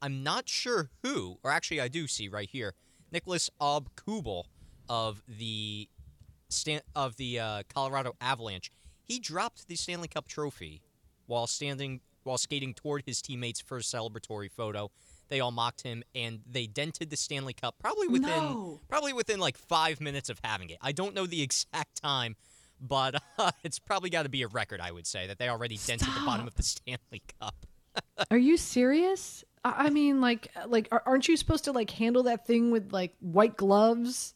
[0.00, 2.72] I'm not sure who, or actually, I do see right here,
[3.12, 4.46] Nicholas Ob Kubel
[4.88, 5.88] of the
[6.48, 8.72] Stan- of the uh, Colorado Avalanche.
[9.04, 10.80] He dropped the Stanley Cup trophy
[11.26, 14.90] while standing while skating toward his teammates for a celebratory photo.
[15.28, 18.80] They all mocked him, and they dented the Stanley Cup probably within No.
[18.88, 20.78] probably within like five minutes of having it.
[20.80, 22.36] I don't know the exact time,
[22.80, 24.80] but uh, it's probably got to be a record.
[24.80, 27.54] I would say that they already dented the bottom of the Stanley Cup.
[28.30, 29.44] Are you serious?
[29.64, 33.14] I I mean, like, like, aren't you supposed to like handle that thing with like
[33.20, 34.34] white gloves?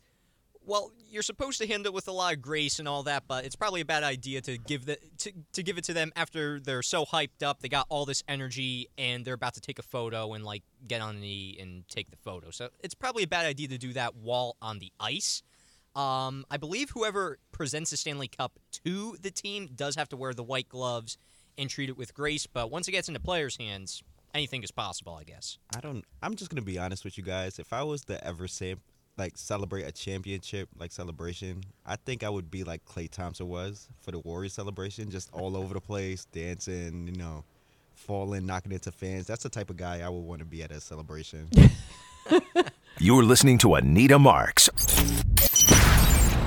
[0.66, 3.44] Well, you're supposed to handle it with a lot of grace and all that, but
[3.44, 6.58] it's probably a bad idea to give the to, to give it to them after
[6.58, 7.60] they're so hyped up.
[7.60, 11.00] They got all this energy and they're about to take a photo and like get
[11.00, 12.50] on the knee and take the photo.
[12.50, 15.42] So it's probably a bad idea to do that while on the ice.
[15.96, 20.34] Um, I believe whoever presents the Stanley Cup to the team does have to wear
[20.34, 21.16] the white gloves
[21.56, 22.46] and treat it with grace.
[22.46, 24.02] But once it gets into players' hands,
[24.34, 25.58] anything is possible, I guess.
[25.74, 26.04] I don't.
[26.22, 27.58] I'm just gonna be honest with you guys.
[27.58, 28.74] If I was to ever say
[29.16, 33.88] like celebrate a championship like celebration, I think I would be like Klay Thompson was
[34.00, 37.44] for the Warriors celebration, just all over the place, dancing, you know,
[37.94, 39.28] falling, knocking into fans.
[39.28, 41.48] That's the type of guy I would want to be at a celebration.
[42.98, 44.68] You're listening to Anita Marks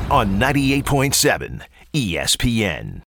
[0.09, 1.61] on 98.7
[1.93, 3.01] ESPN.